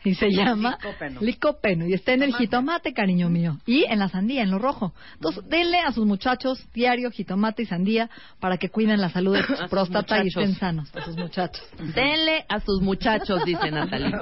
Y 0.04 0.16
se 0.16 0.32
llama 0.32 0.78
Licopeno. 0.82 1.22
licopeno. 1.22 1.86
Y 1.88 1.94
está 1.94 2.14
en 2.14 2.24
el 2.24 2.34
jitomate, 2.34 2.94
cariño 2.94 3.30
mío. 3.30 3.58
Y 3.68 3.84
en 3.86 4.00
la 4.00 4.10
sandía, 4.10 4.42
en 4.42 4.50
lo 4.50 4.58
rojo. 4.58 4.94
Entonces, 5.14 5.44
denle 5.48 5.80
a 5.80 5.92
sus 5.92 6.06
muchachos 6.06 6.66
diario 6.74 7.12
jitomate 7.12 7.64
y 7.64 7.66
sandía 7.68 8.10
para 8.40 8.58
que 8.58 8.70
cuiden 8.70 9.00
la 9.00 9.10
salud 9.10 9.36
de 9.36 9.44
su 9.44 9.56
sus 9.56 9.68
próstata 9.70 10.24
y 10.24 10.28
estén 10.30 10.56
sanos. 10.56 10.90
A 10.96 11.06
sus 11.06 11.16
muchachos. 11.18 11.64
Denle 11.96 12.46
a 12.50 12.60
sus 12.60 12.82
muchachos, 12.82 13.46
dice 13.46 13.70
Natalia. 13.70 14.22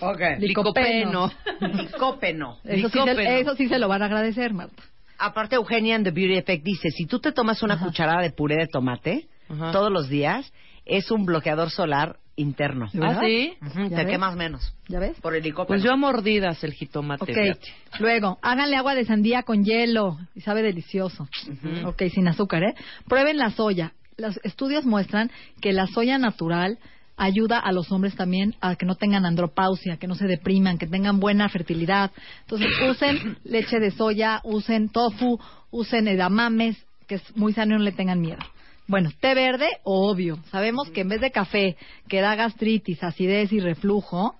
Ok. 0.00 0.20
Licopeno. 0.38 1.30
Licopeno. 1.60 2.58
Eso 2.64 2.88
sí, 2.88 2.98
se, 2.98 3.04
Licopeno. 3.04 3.30
eso 3.30 3.54
sí 3.56 3.68
se 3.68 3.78
lo 3.78 3.88
van 3.88 4.02
a 4.02 4.06
agradecer, 4.06 4.52
Marta. 4.54 4.82
Aparte, 5.18 5.56
Eugenia 5.56 5.96
en 5.96 6.04
The 6.04 6.10
Beauty 6.10 6.38
Effect 6.38 6.64
dice, 6.64 6.90
si 6.90 7.06
tú 7.06 7.18
te 7.20 7.32
tomas 7.32 7.62
una 7.62 7.78
cucharada 7.78 8.22
de 8.22 8.30
puré 8.30 8.56
de 8.56 8.66
tomate 8.68 9.26
Ajá. 9.48 9.72
todos 9.72 9.90
los 9.90 10.08
días, 10.08 10.52
es 10.86 11.10
un 11.10 11.26
bloqueador 11.26 11.70
solar 11.70 12.16
interno. 12.38 12.88
¿De 12.92 13.04
¿Ah, 13.04 13.08
verdad? 13.08 13.22
sí? 13.26 13.54
Ujú, 13.60 13.82
¿Ya 13.88 13.96
te 13.96 14.04
ves? 14.04 14.06
quemas 14.06 14.36
menos. 14.36 14.72
¿Ya 14.88 14.98
ves? 14.98 15.20
Por 15.20 15.34
el 15.34 15.42
licopeno. 15.42 15.66
Pues 15.68 15.82
yo 15.82 15.92
a 15.92 15.96
mordidas 15.96 16.62
el 16.64 16.72
jitomate. 16.72 17.24
Ok, 17.24 17.28
fíjate. 17.38 17.68
luego, 18.00 18.38
háganle 18.42 18.76
agua 18.76 18.94
de 18.94 19.04
sandía 19.04 19.42
con 19.42 19.64
hielo 19.64 20.18
y 20.34 20.40
sabe 20.40 20.62
delicioso. 20.62 21.28
Ok, 21.84 22.04
sin 22.12 22.28
azúcar, 22.28 22.62
¿eh? 22.62 22.74
Prueben 23.06 23.36
la 23.36 23.50
soya. 23.50 23.92
Los 24.16 24.40
estudios 24.44 24.84
muestran 24.84 25.30
que 25.60 25.72
la 25.72 25.86
soya 25.86 26.18
natural 26.18 26.78
ayuda 27.16 27.58
a 27.58 27.72
los 27.72 27.90
hombres 27.92 28.14
también 28.14 28.54
a 28.60 28.76
que 28.76 28.86
no 28.86 28.94
tengan 28.94 29.26
andropausia, 29.26 29.96
que 29.96 30.06
no 30.06 30.14
se 30.14 30.26
depriman, 30.26 30.78
que 30.78 30.86
tengan 30.86 31.20
buena 31.20 31.48
fertilidad. 31.48 32.12
Entonces, 32.42 32.68
usen 32.90 33.38
leche 33.44 33.78
de 33.80 33.90
soya, 33.90 34.40
usen 34.44 34.88
tofu, 34.88 35.38
usen 35.70 36.08
edamames, 36.08 36.76
que 37.06 37.16
es 37.16 37.36
muy 37.36 37.52
sano 37.52 37.74
y 37.74 37.78
no 37.78 37.84
le 37.84 37.92
tengan 37.92 38.20
miedo. 38.20 38.38
Bueno, 38.88 39.10
té 39.20 39.34
verde, 39.34 39.68
obvio. 39.84 40.38
Sabemos 40.50 40.90
que 40.90 41.02
en 41.02 41.08
vez 41.08 41.20
de 41.20 41.30
café 41.30 41.76
que 42.08 42.20
da 42.20 42.34
gastritis, 42.34 43.02
acidez 43.04 43.52
y 43.52 43.60
reflujo, 43.60 44.34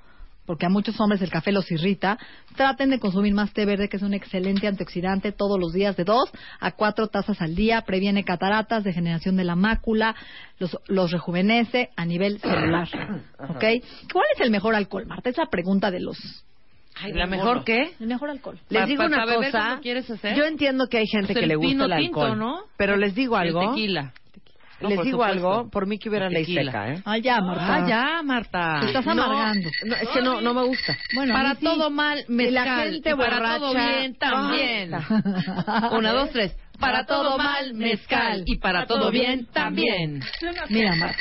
porque 0.46 0.64
a 0.64 0.70
muchos 0.70 0.98
hombres 0.98 1.20
el 1.20 1.28
café 1.30 1.52
los 1.52 1.70
irrita, 1.70 2.18
traten 2.56 2.88
de 2.88 2.98
consumir 2.98 3.34
más 3.34 3.52
té 3.52 3.66
verde, 3.66 3.90
que 3.90 3.98
es 3.98 4.02
un 4.02 4.14
excelente 4.14 4.66
antioxidante 4.66 5.30
todos 5.32 5.60
los 5.60 5.74
días, 5.74 5.94
de 5.98 6.04
dos 6.04 6.30
a 6.60 6.72
cuatro 6.72 7.08
tazas 7.08 7.42
al 7.42 7.54
día, 7.54 7.82
previene 7.82 8.24
cataratas, 8.24 8.82
degeneración 8.84 9.36
de 9.36 9.44
la 9.44 9.54
mácula, 9.54 10.16
los, 10.58 10.78
los 10.86 11.10
rejuvenece 11.12 11.90
a 11.96 12.06
nivel 12.06 12.40
celular. 12.40 12.88
¿Ok? 13.50 13.64
¿Cuál 14.10 14.24
es 14.34 14.40
el 14.40 14.50
mejor 14.50 14.74
alcohol, 14.74 15.04
Marta? 15.06 15.28
Es 15.28 15.36
la 15.36 15.46
pregunta 15.50 15.90
de 15.90 16.00
los... 16.00 16.16
Ay, 17.00 17.12
¿La 17.12 17.26
mejor 17.26 17.62
qué? 17.64 17.92
El 18.00 18.06
mejor 18.08 18.30
alcohol. 18.30 18.58
Les 18.70 18.80
Pa- 18.80 18.86
digo 18.86 19.02
pa- 19.02 19.06
una 19.06 19.24
cosa. 19.26 19.50
cuando 19.50 19.82
quieres 19.82 20.10
hacer. 20.10 20.34
Yo 20.34 20.44
entiendo 20.46 20.88
que 20.88 20.96
hay 20.98 21.06
gente 21.06 21.34
Pues 21.34 21.40
que 21.42 21.46
le 21.46 21.54
gusta 21.54 21.84
el 21.84 21.96
tinto, 22.00 22.22
alcohol. 22.22 22.38
¿no? 22.38 22.60
Pero 22.78 22.96
les 22.96 23.14
digo 23.14 23.36
algo. 23.36 23.60
El 23.62 23.68
tequila. 23.68 24.14
No, 24.80 24.88
les 24.90 24.98
digo 25.02 25.18
supuesto. 25.22 25.48
algo. 25.52 25.70
Por 25.70 25.86
mí 25.86 25.98
que 25.98 26.08
hubiera 26.08 26.28
ley 26.28 26.42
tequila. 26.44 26.64
seca, 26.72 26.92
¿eh? 26.92 27.02
Ah, 27.04 27.18
ya, 27.18 27.40
Marta. 27.40 27.74
Ah, 27.74 27.88
ya, 27.88 28.22
Marta. 28.22 28.78
Te 28.80 28.86
estás 28.86 29.06
No, 29.06 29.12
amargando. 29.12 29.68
no, 29.86 29.94
es 29.96 30.08
que 30.10 30.22
no, 30.22 30.40
no 30.40 30.54
me 30.54 30.62
gusta. 30.64 30.96
Bueno, 31.14 31.34
para 31.34 31.54
sí. 31.56 31.64
todo 31.64 31.90
mal, 31.90 32.24
Y 32.28 32.32
mezcal. 32.32 32.54
la 32.64 32.82
gente 32.84 33.10
Y 33.10 33.14
para 33.14 33.58
todo 33.58 33.74
bien, 33.74 34.14
también. 34.16 34.94
Ah. 34.94 35.90
Una, 35.98 36.12
dos, 36.12 36.30
tres. 36.30 36.56
Para 36.78 37.06
todo 37.06 37.36
mal, 37.38 37.74
mezcal. 37.74 38.44
Y 38.46 38.58
para 38.58 38.86
todo 38.86 39.10
bien, 39.10 39.46
también. 39.52 40.20
Mira, 40.68 40.94
Marta. 40.94 41.20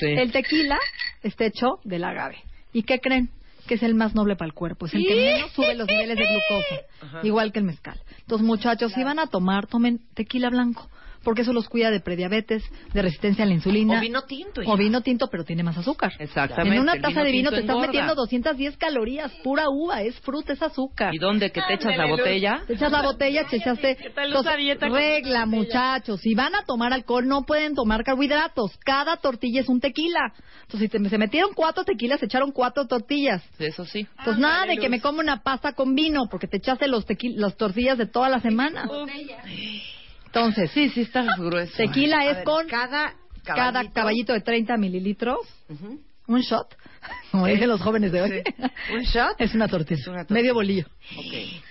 Sí. 0.00 0.06
El 0.06 0.32
tequila 0.32 0.78
está 1.22 1.44
hecho 1.44 1.66
del 1.84 2.04
agave. 2.04 2.38
¿Y 2.72 2.84
qué 2.84 3.00
creen? 3.00 3.28
Que 3.68 3.74
es 3.74 3.82
el 3.82 3.94
más 3.94 4.14
noble 4.14 4.34
para 4.36 4.46
el 4.46 4.54
cuerpo. 4.54 4.86
Es 4.86 4.94
el 4.94 5.02
que 5.06 5.14
menos 5.14 5.52
sube 5.52 5.74
los 5.74 5.86
niveles 5.86 6.16
de 6.16 6.24
glucosa. 6.24 7.22
Igual 7.22 7.52
que 7.52 7.58
el 7.58 7.66
mezcal. 7.66 8.00
Entonces, 8.20 8.46
muchachos, 8.46 8.92
si 8.94 9.04
van 9.04 9.18
a 9.18 9.26
tomar, 9.26 9.66
tomen 9.66 10.00
tequila 10.14 10.48
blanco. 10.48 10.88
Porque 11.24 11.42
eso 11.42 11.52
los 11.52 11.68
cuida 11.68 11.90
de 11.90 12.00
prediabetes, 12.00 12.62
de 12.92 13.02
resistencia 13.02 13.44
a 13.44 13.46
la 13.46 13.54
insulina. 13.54 13.98
O 13.98 14.00
vino 14.00 14.22
tinto. 14.22 14.60
O 14.66 14.76
vino 14.76 15.00
tinto, 15.00 15.28
pero 15.30 15.44
tiene 15.44 15.62
más 15.62 15.76
azúcar. 15.78 16.12
Exactamente, 16.18 16.76
En 16.76 16.82
una 16.82 16.92
taza 17.00 17.08
vino 17.08 17.24
de 17.24 17.32
vino 17.32 17.50
te 17.50 17.56
estás 17.60 17.70
engorda. 17.70 17.86
metiendo 17.88 18.14
210 18.14 18.76
calorías. 18.76 19.32
Pura 19.42 19.64
uva. 19.68 20.02
Es 20.02 20.18
fruta, 20.20 20.52
es 20.52 20.62
azúcar. 20.62 21.14
¿Y 21.14 21.18
dónde 21.18 21.50
que 21.50 21.60
te 21.62 21.74
echas 21.74 21.96
la 21.96 22.06
botella? 22.06 22.62
Te 22.66 22.74
echas 22.74 22.92
la 22.92 23.02
botella, 23.02 23.46
te 23.48 23.56
echaste. 23.56 23.96
Entonces, 24.06 24.56
dieta 24.58 24.88
regla, 24.88 25.46
muchachos. 25.46 26.20
Si 26.20 26.34
van 26.34 26.54
a 26.54 26.64
tomar 26.64 26.92
alcohol, 26.92 27.26
no 27.26 27.42
pueden 27.42 27.74
tomar 27.74 28.04
carbohidratos. 28.04 28.76
Cada 28.84 29.16
tortilla 29.16 29.60
es 29.60 29.68
un 29.68 29.80
tequila. 29.80 30.32
Entonces, 30.62 30.90
si 30.90 30.98
te- 30.98 31.08
se 31.08 31.18
metieron 31.18 31.50
cuatro 31.54 31.84
tequilas, 31.84 32.20
se 32.20 32.26
echaron 32.26 32.52
cuatro 32.52 32.86
tortillas. 32.86 33.42
Eso 33.58 33.84
sí. 33.84 34.06
Entonces, 34.18 34.38
nada 34.38 34.66
de 34.66 34.76
que 34.78 34.88
me 34.88 35.00
como 35.00 35.20
una 35.20 35.42
pasta 35.42 35.72
con 35.72 35.94
vino, 35.94 36.26
porque 36.30 36.46
te 36.48 36.56
echaste 36.58 36.86
los 36.88 37.06
tequi- 37.06 37.34
las 37.36 37.56
tortillas 37.56 37.98
de 37.98 38.06
toda 38.06 38.28
la 38.28 38.40
semana. 38.40 38.86
Entonces, 40.34 40.70
Sí, 40.72 40.88
sí, 40.90 41.02
estás 41.02 41.26
grueso. 41.38 41.76
tequila 41.76 42.24
es 42.28 42.36
ver, 42.36 42.44
con 42.44 42.66
cada 42.66 43.14
cada 43.44 43.72
caballito, 43.72 43.94
caballito 43.94 44.32
de 44.32 44.40
30 44.40 44.76
mililitros, 44.78 45.38
Ujú. 45.68 46.00
un 46.28 46.40
shot, 46.40 46.74
como 47.30 47.46
dicen 47.46 47.68
los 47.68 47.80
jóvenes 47.82 48.10
de 48.10 48.22
hoy. 48.22 48.42
¿Un 48.94 49.02
shot? 49.02 49.34
Es 49.38 49.54
una 49.54 49.68
tortilla, 49.68 50.00
Es 50.00 50.06
una 50.08 50.18
tortilla. 50.24 50.40
medio 50.40 50.54
bolillo. 50.54 50.86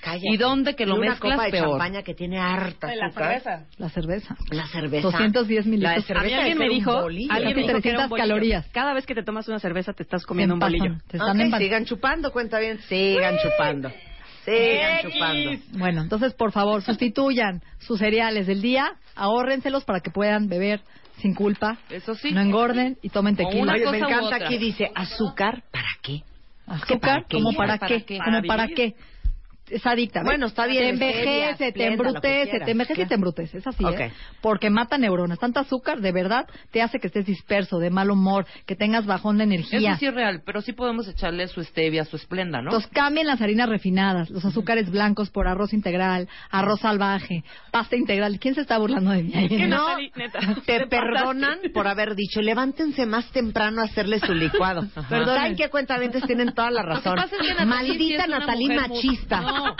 Cállate. 0.01 0.27
¿Y 0.31 0.37
dónde 0.37 0.75
que 0.75 0.85
lo 0.85 0.95
Y 0.95 0.99
una 0.99 1.09
mezclas 1.11 1.33
copa 1.33 1.45
de 1.45 1.51
peor? 1.51 1.69
champaña 1.71 2.03
que 2.03 2.13
tiene 2.13 2.39
harta 2.39 2.87
De 2.87 2.95
la 2.95 3.07
azúcar. 3.07 3.41
cerveza. 3.41 3.65
La 3.77 3.89
cerveza. 3.89 4.35
La 4.51 4.67
cerveza. 4.67 5.01
210 5.07 5.65
La 5.65 5.71
de 5.71 5.77
mililitros. 5.77 6.05
cerveza 6.05 6.19
A 6.21 6.23
mí 6.23 6.29
debe 6.29 6.41
alguien 6.41 6.57
me 6.59 6.65
un 6.69 6.75
dijo, 6.75 6.91
alguien 6.99 7.29
me 7.29 7.53
dijo 7.55 7.55
que 7.55 7.61
era 7.63 7.71
300 7.81 8.03
un 8.03 8.09
bolillo. 8.11 8.27
calorías. 8.27 8.67
Cada 8.71 8.93
vez 8.93 9.05
que 9.07 9.15
te 9.15 9.23
tomas 9.23 9.47
una 9.47 9.59
cerveza 9.59 9.93
te 9.93 10.03
estás 10.03 10.25
comiendo 10.25 10.53
un 10.53 10.61
empasan, 10.61 10.79
bolillo. 10.79 11.01
Te 11.07 11.17
están 11.17 11.37
Ok, 11.41 11.47
empa- 11.47 11.57
sigan 11.57 11.85
chupando, 11.85 12.31
cuenta 12.31 12.59
bien. 12.59 12.79
Sigan 12.87 13.35
chupando. 13.39 13.91
Sigan 14.45 15.01
chupando. 15.01 15.51
Bueno, 15.77 16.01
entonces, 16.01 16.33
por 16.33 16.51
favor, 16.51 16.81
sustituyan 16.83 17.61
sus 17.79 17.99
cereales 17.99 18.47
del 18.47 18.61
día, 18.61 18.93
ahórrenselos 19.15 19.85
para 19.85 19.99
que 20.01 20.11
puedan 20.11 20.47
beber 20.47 20.81
sin 21.21 21.33
culpa, 21.35 21.77
Eso 21.89 22.15
sí. 22.15 22.31
no 22.31 22.41
engorden 22.41 22.97
y 23.01 23.09
tomen 23.09 23.35
tequila. 23.35 23.61
una 23.63 23.73
Oye, 23.73 23.91
me 23.91 23.97
encanta 23.99 24.35
aquí 24.35 24.57
dice 24.57 24.89
azúcar, 24.95 25.63
¿para 25.71 25.87
qué? 26.01 26.21
Azúcar, 26.65 26.99
¿para 26.99 27.23
qué? 27.27 27.37
¿como 27.37 27.53
para, 27.53 27.77
¿Para 27.77 27.87
qué? 27.87 28.03
qué? 28.05 28.17
¿Como 28.17 28.41
Para 28.41 28.47
para 28.47 28.67
qué? 28.67 28.95
Es 29.69 29.85
adicta. 29.85 30.23
Bueno, 30.23 30.47
está 30.47 30.67
bien, 30.67 30.83
Te 30.83 30.89
envejece, 30.89 31.71
te 31.71 31.87
embrutece, 31.87 32.59
te 32.59 32.71
envejece 32.71 33.01
y 33.01 33.05
te 33.05 33.15
embrutece. 33.15 33.57
Es 33.57 33.67
así. 33.67 33.83
¿eh? 33.85 34.11
Porque 34.41 34.69
mata 34.69 34.97
neuronas. 34.97 35.39
Tanta 35.39 35.61
azúcar, 35.61 36.01
de 36.01 36.11
verdad, 36.11 36.47
te 36.71 36.81
hace 36.81 36.99
que 36.99 37.07
estés 37.07 37.25
disperso, 37.25 37.79
de 37.79 37.89
mal 37.89 38.11
humor, 38.11 38.45
que 38.65 38.75
tengas 38.75 39.05
bajón 39.05 39.37
de 39.37 39.45
energía. 39.45 39.91
Eso 39.91 39.99
sí 39.99 40.05
es 40.07 40.13
real, 40.13 40.43
pero 40.45 40.61
sí 40.61 40.73
podemos 40.73 41.07
echarle 41.07 41.47
su 41.47 41.63
stevia, 41.63 42.05
su 42.05 42.17
esplenda, 42.17 42.61
¿no? 42.61 42.71
Entonces 42.71 42.89
cambien 42.93 43.25
las 43.25 43.41
harinas 43.41 43.69
refinadas, 43.69 44.29
los 44.29 44.43
azúcares 44.45 44.91
blancos 44.91 45.29
por 45.29 45.47
arroz 45.47 45.73
integral, 45.73 46.27
arroz 46.51 46.81
salvaje, 46.81 47.43
pasta 47.71 47.95
integral. 47.95 48.39
¿Quién 48.39 48.55
se 48.55 48.61
está 48.61 48.77
burlando 48.77 49.11
de 49.11 49.23
mí? 49.23 49.33
No, 49.67 49.97
neta, 50.15 50.39
te 50.65 50.83
te 50.83 50.87
perdonan 50.87 51.59
por 51.73 51.87
haber 51.87 52.15
dicho, 52.15 52.41
levántense 52.41 53.05
más 53.05 53.29
temprano 53.31 53.81
a 53.81 53.85
hacerle 53.85 54.19
su 54.19 54.33
licuado. 54.33 54.87
Perdonen. 55.09 55.35
¿Saben 55.35 55.55
qué 55.55 55.69
cuentamientos 55.69 56.23
tienen 56.23 56.53
toda 56.53 56.71
la 56.71 56.83
razón? 56.83 57.17
Maldita 57.65 58.27
Natalie 58.27 58.75
machista. 58.75 59.41
No, 59.53 59.75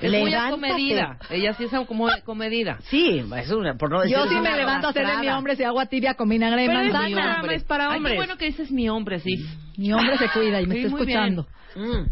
es 0.00 0.10
muy 0.10 0.30
Levántate. 0.30 0.36
acomedida. 0.48 1.18
Ella 1.30 1.54
sí 1.54 1.64
es 1.64 1.70
como 1.86 2.08
comedida. 2.24 2.78
Sí, 2.90 3.22
es 3.36 3.50
una, 3.52 3.74
por 3.76 3.90
no 3.90 4.00
decir 4.00 4.16
Yo 4.16 4.26
sí 4.26 4.34
me 4.34 4.56
levanto 4.56 4.88
a 4.88 4.90
hacer 4.90 5.06
de 5.06 5.16
mi 5.18 5.28
hombre 5.28 5.54
si 5.54 5.62
agua 5.62 5.86
tibia 5.86 6.14
con 6.14 6.28
vinagre 6.28 6.62
de 6.62 6.66
Pero 6.68 6.80
es 6.80 6.86
Mi 6.86 6.92
Sana, 6.92 7.08
manzana. 7.08 7.36
hombre. 7.40 7.54
es 7.56 7.64
para 7.64 7.88
Ay, 7.90 7.96
hombres. 7.98 8.12
qué 8.14 8.18
bueno 8.18 8.36
que 8.36 8.44
dices 8.46 8.70
mi 8.72 8.88
hombre, 8.88 9.20
sí. 9.20 9.34
Mi 9.76 9.92
hombre 9.92 10.18
se 10.18 10.28
cuida 10.30 10.60
y 10.60 10.66
me 10.66 10.74
Sí, 10.74 10.80
está 10.80 10.90
muy 10.90 11.00
escuchando. 11.02 11.46
Mm. 11.76 12.06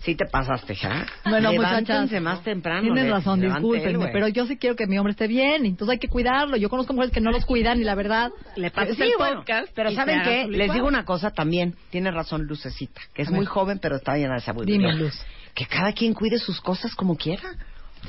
Sí 0.00 0.14
te 0.14 0.26
pasaste, 0.26 0.76
¿ja? 0.76 1.06
Bueno, 1.28 1.50
Levántense 1.50 1.92
muchachas, 1.92 2.22
más 2.22 2.42
temprano. 2.44 2.82
Tienes 2.82 3.04
le- 3.04 3.10
razón, 3.10 3.40
discúlpenme, 3.40 4.04
él, 4.06 4.10
pero 4.12 4.28
yo 4.28 4.46
sí 4.46 4.56
quiero 4.56 4.76
que 4.76 4.86
mi 4.86 4.96
hombre 4.96 5.10
esté 5.10 5.26
bien, 5.26 5.66
entonces 5.66 5.94
hay 5.94 5.98
que 5.98 6.06
cuidarlo. 6.06 6.56
Yo 6.56 6.70
conozco 6.70 6.92
mujeres 6.92 7.12
que 7.12 7.20
no 7.20 7.32
los 7.32 7.44
cuidan 7.44 7.80
y 7.80 7.84
la 7.84 7.96
verdad... 7.96 8.30
Le 8.54 8.70
pasas 8.70 8.94
Sí, 8.96 9.02
el 9.02 9.12
bueno, 9.18 9.38
podcast. 9.40 9.68
pero 9.74 9.90
¿saben 9.90 10.22
qué? 10.22 10.46
Les 10.48 10.72
digo 10.72 10.86
una 10.86 11.04
cosa 11.04 11.30
también. 11.32 11.74
Tiene 11.90 12.12
razón 12.12 12.44
Lucecita, 12.46 13.00
que 13.12 13.22
es 13.22 13.28
A 13.28 13.32
ver. 13.32 13.38
muy 13.38 13.46
joven, 13.46 13.80
pero 13.82 13.96
está 13.96 14.16
llena 14.16 14.34
de 14.34 14.40
sabiduría. 14.40 14.76
Dime, 14.78 14.94
Luz. 14.94 15.20
Que 15.58 15.66
cada 15.66 15.92
quien 15.92 16.14
cuide 16.14 16.38
sus 16.38 16.60
cosas 16.60 16.94
como 16.94 17.16
quiera. 17.16 17.56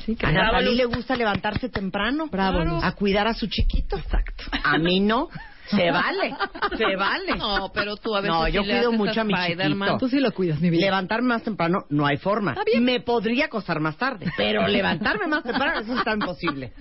Sí, 0.06 0.14
que 0.14 0.24
A 0.24 0.30
Natalie 0.30 0.72
le 0.76 0.84
gusta 0.84 1.16
levantarse 1.16 1.68
temprano. 1.68 2.28
Bravo, 2.28 2.62
Luz. 2.62 2.84
A 2.84 2.92
cuidar 2.92 3.26
a 3.26 3.34
su 3.34 3.48
chiquito. 3.48 3.98
Exacto. 3.98 4.44
A 4.62 4.78
mí 4.78 5.00
no. 5.00 5.28
Se 5.66 5.90
vale. 5.90 6.32
Se 6.78 6.94
vale. 6.94 7.34
No, 7.36 7.72
pero 7.74 7.96
tú 7.96 8.14
a 8.14 8.20
veces 8.20 8.36
No, 8.36 8.46
yo 8.46 8.62
cuido 8.62 8.92
mucho 8.92 9.22
a 9.22 9.24
mi 9.24 9.34
chiquito. 9.34 9.98
Tú 9.98 10.08
sí 10.08 10.20
lo 10.20 10.30
cuidas, 10.32 10.60
mi 10.60 10.70
vida. 10.70 10.82
Levantarme 10.82 11.26
más 11.26 11.42
temprano 11.42 11.86
no 11.88 12.06
hay 12.06 12.18
forma. 12.18 12.52
Está 12.52 12.62
bien. 12.62 12.84
Me 12.84 13.00
podría 13.00 13.48
costar 13.48 13.80
más 13.80 13.96
tarde, 13.96 14.30
pero 14.36 14.68
levantarme 14.68 15.26
más 15.26 15.42
temprano 15.42 15.80
eso 15.80 15.98
está 15.98 16.12
imposible. 16.12 16.72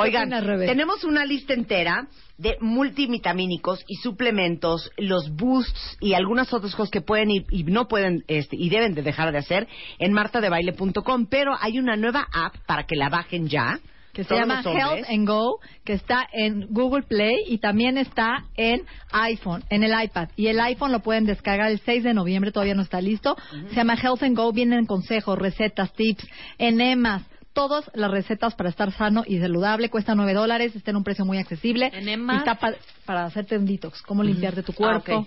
Oigan, 0.00 0.30
tenemos 0.66 1.04
una 1.04 1.24
lista 1.24 1.54
entera 1.54 2.08
de 2.38 2.56
multivitamínicos 2.60 3.84
y 3.86 3.96
suplementos, 3.96 4.90
los 4.96 5.30
boosts 5.36 5.98
y 6.00 6.14
algunas 6.14 6.52
otras 6.54 6.74
cosas 6.74 6.90
que 6.90 7.02
pueden 7.02 7.30
y, 7.30 7.44
y 7.50 7.64
no 7.64 7.86
pueden 7.86 8.24
este, 8.28 8.56
y 8.56 8.70
deben 8.70 8.94
de 8.94 9.02
dejar 9.02 9.30
de 9.30 9.38
hacer 9.38 9.68
en 9.98 10.12
martadebaile.com, 10.12 11.26
pero 11.26 11.52
hay 11.60 11.78
una 11.78 11.96
nueva 11.96 12.26
app 12.32 12.56
para 12.66 12.84
que 12.84 12.96
la 12.96 13.10
bajen 13.10 13.48
ya. 13.48 13.78
que 14.14 14.24
se 14.24 14.34
llama. 14.34 14.62
Health 14.64 15.04
and 15.08 15.28
Go, 15.28 15.60
que 15.84 15.92
está 15.92 16.26
en 16.32 16.66
Google 16.70 17.02
Play 17.02 17.44
y 17.46 17.58
también 17.58 17.98
está 17.98 18.46
en 18.56 18.82
iPhone, 19.12 19.62
en 19.68 19.84
el 19.84 19.92
iPad. 20.02 20.30
Y 20.34 20.46
el 20.46 20.58
iPhone 20.60 20.92
lo 20.92 21.00
pueden 21.00 21.26
descargar 21.26 21.70
el 21.70 21.80
6 21.80 22.04
de 22.04 22.14
noviembre, 22.14 22.52
todavía 22.52 22.74
no 22.74 22.82
está 22.82 23.00
listo. 23.02 23.36
Se 23.68 23.76
llama 23.76 23.94
Health 23.94 24.22
and 24.22 24.36
Go, 24.36 24.50
vienen 24.52 24.86
consejos, 24.86 25.38
recetas, 25.38 25.92
tips, 25.92 26.26
enemas. 26.58 27.22
Todas 27.52 27.90
las 27.94 28.10
recetas 28.10 28.54
para 28.54 28.68
estar 28.70 28.92
sano 28.92 29.24
y 29.26 29.40
saludable 29.40 29.88
cuesta 29.90 30.14
9 30.14 30.34
dólares, 30.34 30.76
está 30.76 30.92
en 30.92 30.98
un 30.98 31.04
precio 31.04 31.24
muy 31.24 31.38
accesible. 31.38 31.90
¿Enemas? 31.92 32.36
Y 32.36 32.38
está 32.38 32.54
pa- 32.54 32.74
para 33.04 33.24
hacerte 33.24 33.58
un 33.58 33.66
detox, 33.66 34.02
cómo 34.02 34.22
limpiarte 34.22 34.62
tu 34.62 34.70
Ah, 34.72 34.76
cuerpo, 34.76 35.26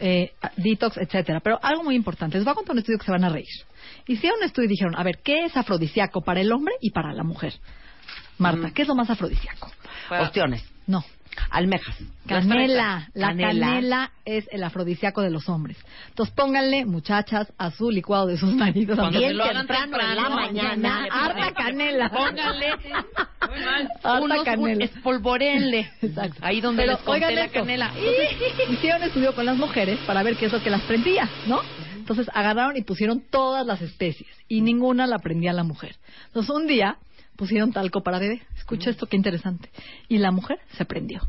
eh, 0.00 0.32
detox, 0.56 0.96
etcétera. 0.96 1.38
Pero 1.40 1.60
algo 1.62 1.84
muy 1.84 1.94
importante, 1.94 2.36
les 2.36 2.44
voy 2.44 2.52
a 2.52 2.54
contar 2.56 2.72
un 2.74 2.78
estudio 2.80 2.98
que 2.98 3.04
se 3.06 3.12
van 3.12 3.22
a 3.24 3.28
reír. 3.28 3.46
Hicieron 4.08 4.40
un 4.40 4.44
estudio 4.46 4.66
y 4.66 4.70
dijeron, 4.70 4.96
a 4.96 5.04
ver, 5.04 5.20
¿qué 5.22 5.44
es 5.44 5.56
afrodisíaco 5.56 6.22
para 6.22 6.40
el 6.40 6.50
hombre 6.52 6.74
y 6.80 6.90
para 6.90 7.12
la 7.12 7.22
mujer? 7.22 7.54
Marta, 8.38 8.72
¿qué 8.74 8.82
es 8.82 8.88
lo 8.88 8.96
más 8.96 9.08
afrodisíaco? 9.08 9.70
Ostiones, 10.24 10.64
No, 10.88 11.04
almejas, 11.50 11.96
canela. 12.26 13.08
La 13.14 13.28
Canela. 13.28 13.66
canela. 13.66 14.10
es 14.24 14.48
el 14.52 14.62
afrodisíaco 14.64 15.22
de 15.22 15.30
los 15.30 15.48
hombres. 15.48 15.76
Entonces 16.08 16.34
pónganle, 16.34 16.84
muchachas, 16.84 17.52
a 17.58 17.70
su 17.70 17.90
licuado 17.90 18.26
de 18.26 18.36
sus 18.38 18.54
maridos. 18.54 18.98
Cuando 18.98 19.18
Bien 19.18 19.30
se 19.30 19.34
lo 19.36 19.44
hagan 19.44 19.66
temprano 19.66 19.98
en 20.00 20.16
la 20.16 20.28
mañana. 20.28 21.06
harta 21.10 21.52
canela. 21.52 22.08
Pónganle 22.10 22.68
Harta 24.02 24.20
unos 24.20 24.44
canela. 24.44 24.84
espolvorenle. 24.84 25.90
Exacto. 26.00 26.38
Ahí 26.42 26.60
donde 26.60 26.82
Pero 26.82 26.92
les 26.94 27.02
conté 27.02 27.34
la 27.34 27.44
esto. 27.44 27.60
canela. 27.60 27.90
Entonces, 27.96 28.68
hicieron 28.70 29.02
estudio 29.02 29.34
con 29.34 29.44
las 29.46 29.56
mujeres 29.56 29.98
para 30.06 30.22
ver 30.22 30.36
qué 30.36 30.46
es 30.46 30.52
lo 30.52 30.62
que 30.62 30.70
las 30.70 30.82
prendía, 30.82 31.28
¿no? 31.46 31.60
Entonces 31.96 32.28
agarraron 32.34 32.76
y 32.76 32.82
pusieron 32.82 33.22
todas 33.30 33.64
las 33.66 33.80
especies 33.80 34.28
y 34.48 34.60
ninguna 34.60 35.06
la 35.06 35.18
prendía 35.20 35.52
la 35.52 35.62
mujer. 35.62 35.96
Entonces 36.26 36.50
un 36.50 36.66
día 36.66 36.96
pusieron 37.36 37.72
talco 37.72 38.02
para 38.02 38.18
bebé. 38.18 38.42
Escucha 38.56 38.90
esto, 38.90 39.06
qué 39.06 39.16
interesante. 39.16 39.70
Y 40.08 40.18
la 40.18 40.30
mujer 40.30 40.58
se 40.76 40.84
prendió. 40.84 41.20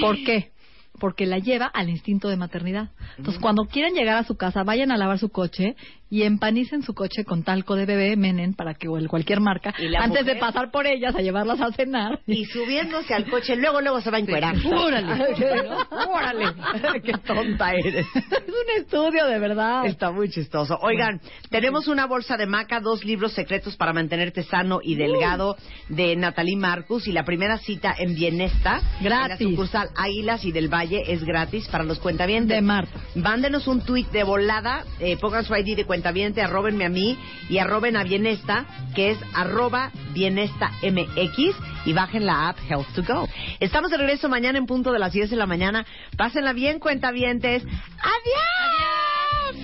¿Por 0.00 0.22
qué? 0.24 0.52
Porque 0.98 1.26
la 1.26 1.38
lleva 1.38 1.66
al 1.66 1.88
instinto 1.88 2.28
de 2.28 2.36
maternidad. 2.36 2.90
Entonces, 3.16 3.40
cuando 3.40 3.64
quieren 3.64 3.94
llegar 3.94 4.16
a 4.16 4.24
su 4.24 4.36
casa, 4.36 4.62
vayan 4.62 4.92
a 4.92 4.96
lavar 4.96 5.18
su 5.18 5.30
coche 5.30 5.76
y 6.12 6.24
empanicen 6.24 6.82
su 6.82 6.92
coche 6.92 7.24
con 7.24 7.42
talco 7.42 7.74
de 7.74 7.86
bebé, 7.86 8.16
menen, 8.16 8.52
para 8.52 8.74
que, 8.74 8.86
o 8.86 8.98
el 8.98 9.08
cualquier 9.08 9.40
marca, 9.40 9.72
¿Y 9.78 9.88
la 9.88 10.00
antes 10.00 10.26
de 10.26 10.36
pasar 10.36 10.70
por 10.70 10.86
ellas 10.86 11.14
a 11.14 11.22
llevarlas 11.22 11.58
a 11.62 11.72
cenar. 11.72 12.20
Y 12.26 12.44
subiéndose 12.44 13.14
al 13.14 13.24
coche, 13.30 13.56
luego, 13.56 13.80
luego 13.80 14.02
se 14.02 14.10
va 14.10 14.18
a 14.18 14.20
encuerar. 14.20 14.54
¡Órale! 14.66 15.10
¡Órale! 15.90 16.52
¡Qué 17.02 17.14
tonta 17.14 17.72
eres! 17.72 18.06
Es 18.14 18.46
un 18.46 18.82
estudio 18.82 19.26
de 19.26 19.38
verdad. 19.38 19.86
Está 19.86 20.10
muy 20.10 20.28
chistoso. 20.28 20.76
Oigan, 20.82 21.18
tenemos 21.48 21.88
una 21.88 22.04
bolsa 22.04 22.36
de 22.36 22.44
maca, 22.44 22.80
dos 22.80 23.06
libros 23.06 23.32
secretos 23.32 23.78
para 23.78 23.94
mantenerte 23.94 24.42
sano 24.42 24.80
y 24.82 24.96
delgado 24.96 25.56
de 25.88 26.14
Natalie 26.14 26.58
Marcus 26.58 27.08
y 27.08 27.12
la 27.12 27.24
primera 27.24 27.56
cita 27.56 27.94
en 27.98 28.14
Bienesta. 28.14 28.82
Gratis. 29.00 29.40
En 29.40 29.46
la 29.46 29.50
sucursal 29.52 29.88
Águilas 29.96 30.44
y 30.44 30.52
del 30.52 30.68
Valle 30.68 31.10
es 31.10 31.24
gratis 31.24 31.68
para 31.68 31.84
los 31.84 31.98
cuentavientes. 32.00 32.54
De 32.54 32.60
Marta. 32.60 33.00
Mándenos 33.14 33.66
un 33.66 33.80
tuit 33.80 34.10
de 34.10 34.24
volada, 34.24 34.84
eh, 35.00 35.16
pongan 35.16 35.46
su 35.46 35.54
ID 35.56 35.74
de 35.74 35.86
cuentaviente, 36.02 36.42
arrobenme 36.42 36.84
a 36.84 36.88
mí 36.88 37.16
y 37.48 37.58
arroben 37.58 37.96
a 37.96 38.02
Bienesta, 38.02 38.64
que 38.92 39.12
es 39.12 39.18
arroba 39.34 39.92
Bienesta 40.12 40.72
MX 40.82 41.54
y 41.84 41.92
bajen 41.92 42.26
la 42.26 42.48
app 42.48 42.56
Health 42.68 42.88
to 42.96 43.04
Go. 43.06 43.28
Estamos 43.60 43.92
de 43.92 43.98
regreso 43.98 44.28
mañana 44.28 44.58
en 44.58 44.66
punto 44.66 44.90
de 44.90 44.98
las 44.98 45.12
10 45.12 45.30
de 45.30 45.36
la 45.36 45.46
mañana. 45.46 45.86
Pásenla 46.16 46.54
bien, 46.54 46.80
cuentavientes. 46.80 47.62
¡Adiós! 47.64 49.62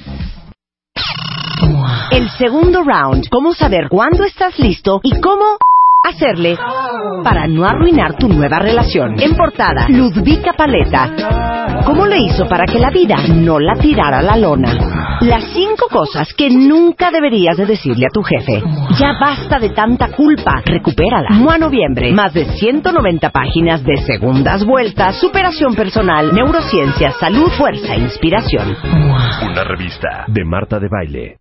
El 2.12 2.30
segundo 2.30 2.84
round. 2.84 3.28
Cómo 3.30 3.52
saber 3.52 3.88
cuándo 3.90 4.22
estás 4.22 4.56
listo 4.60 5.00
y 5.02 5.20
cómo 5.20 5.58
hacerle 6.08 6.56
para 7.22 7.46
no 7.46 7.64
arruinar 7.64 8.16
tu 8.16 8.28
nueva 8.28 8.58
relación. 8.58 9.20
En 9.20 9.36
portada, 9.36 9.86
Ludvika 9.88 10.52
Paleta. 10.52 11.82
¿Cómo 11.84 12.06
le 12.06 12.18
hizo 12.18 12.48
para 12.48 12.64
que 12.66 12.78
la 12.78 12.90
vida 12.90 13.16
no 13.34 13.58
la 13.58 13.74
tirara 13.74 14.18
a 14.18 14.22
la 14.22 14.36
lona? 14.36 15.18
Las 15.20 15.44
cinco 15.52 15.86
cosas 15.90 16.32
que 16.34 16.48
nunca 16.50 17.10
deberías 17.10 17.56
de 17.56 17.66
decirle 17.66 18.06
a 18.06 18.12
tu 18.12 18.22
jefe. 18.22 18.62
Ya 18.98 19.14
basta 19.18 19.58
de 19.58 19.70
tanta 19.70 20.10
culpa. 20.10 20.62
Recupérala. 20.64 21.30
Mua 21.30 21.58
Noviembre. 21.58 22.12
Más 22.12 22.32
de 22.32 22.44
190 22.44 23.30
páginas 23.30 23.82
de 23.82 23.96
segundas 23.98 24.64
vueltas, 24.64 25.18
superación 25.20 25.74
personal, 25.74 26.32
neurociencia, 26.32 27.10
salud, 27.12 27.50
fuerza 27.58 27.94
e 27.94 28.00
inspiración. 28.00 28.76
Una 29.50 29.64
revista 29.64 30.24
de 30.28 30.44
Marta 30.44 30.78
de 30.78 30.88
Baile. 30.88 31.38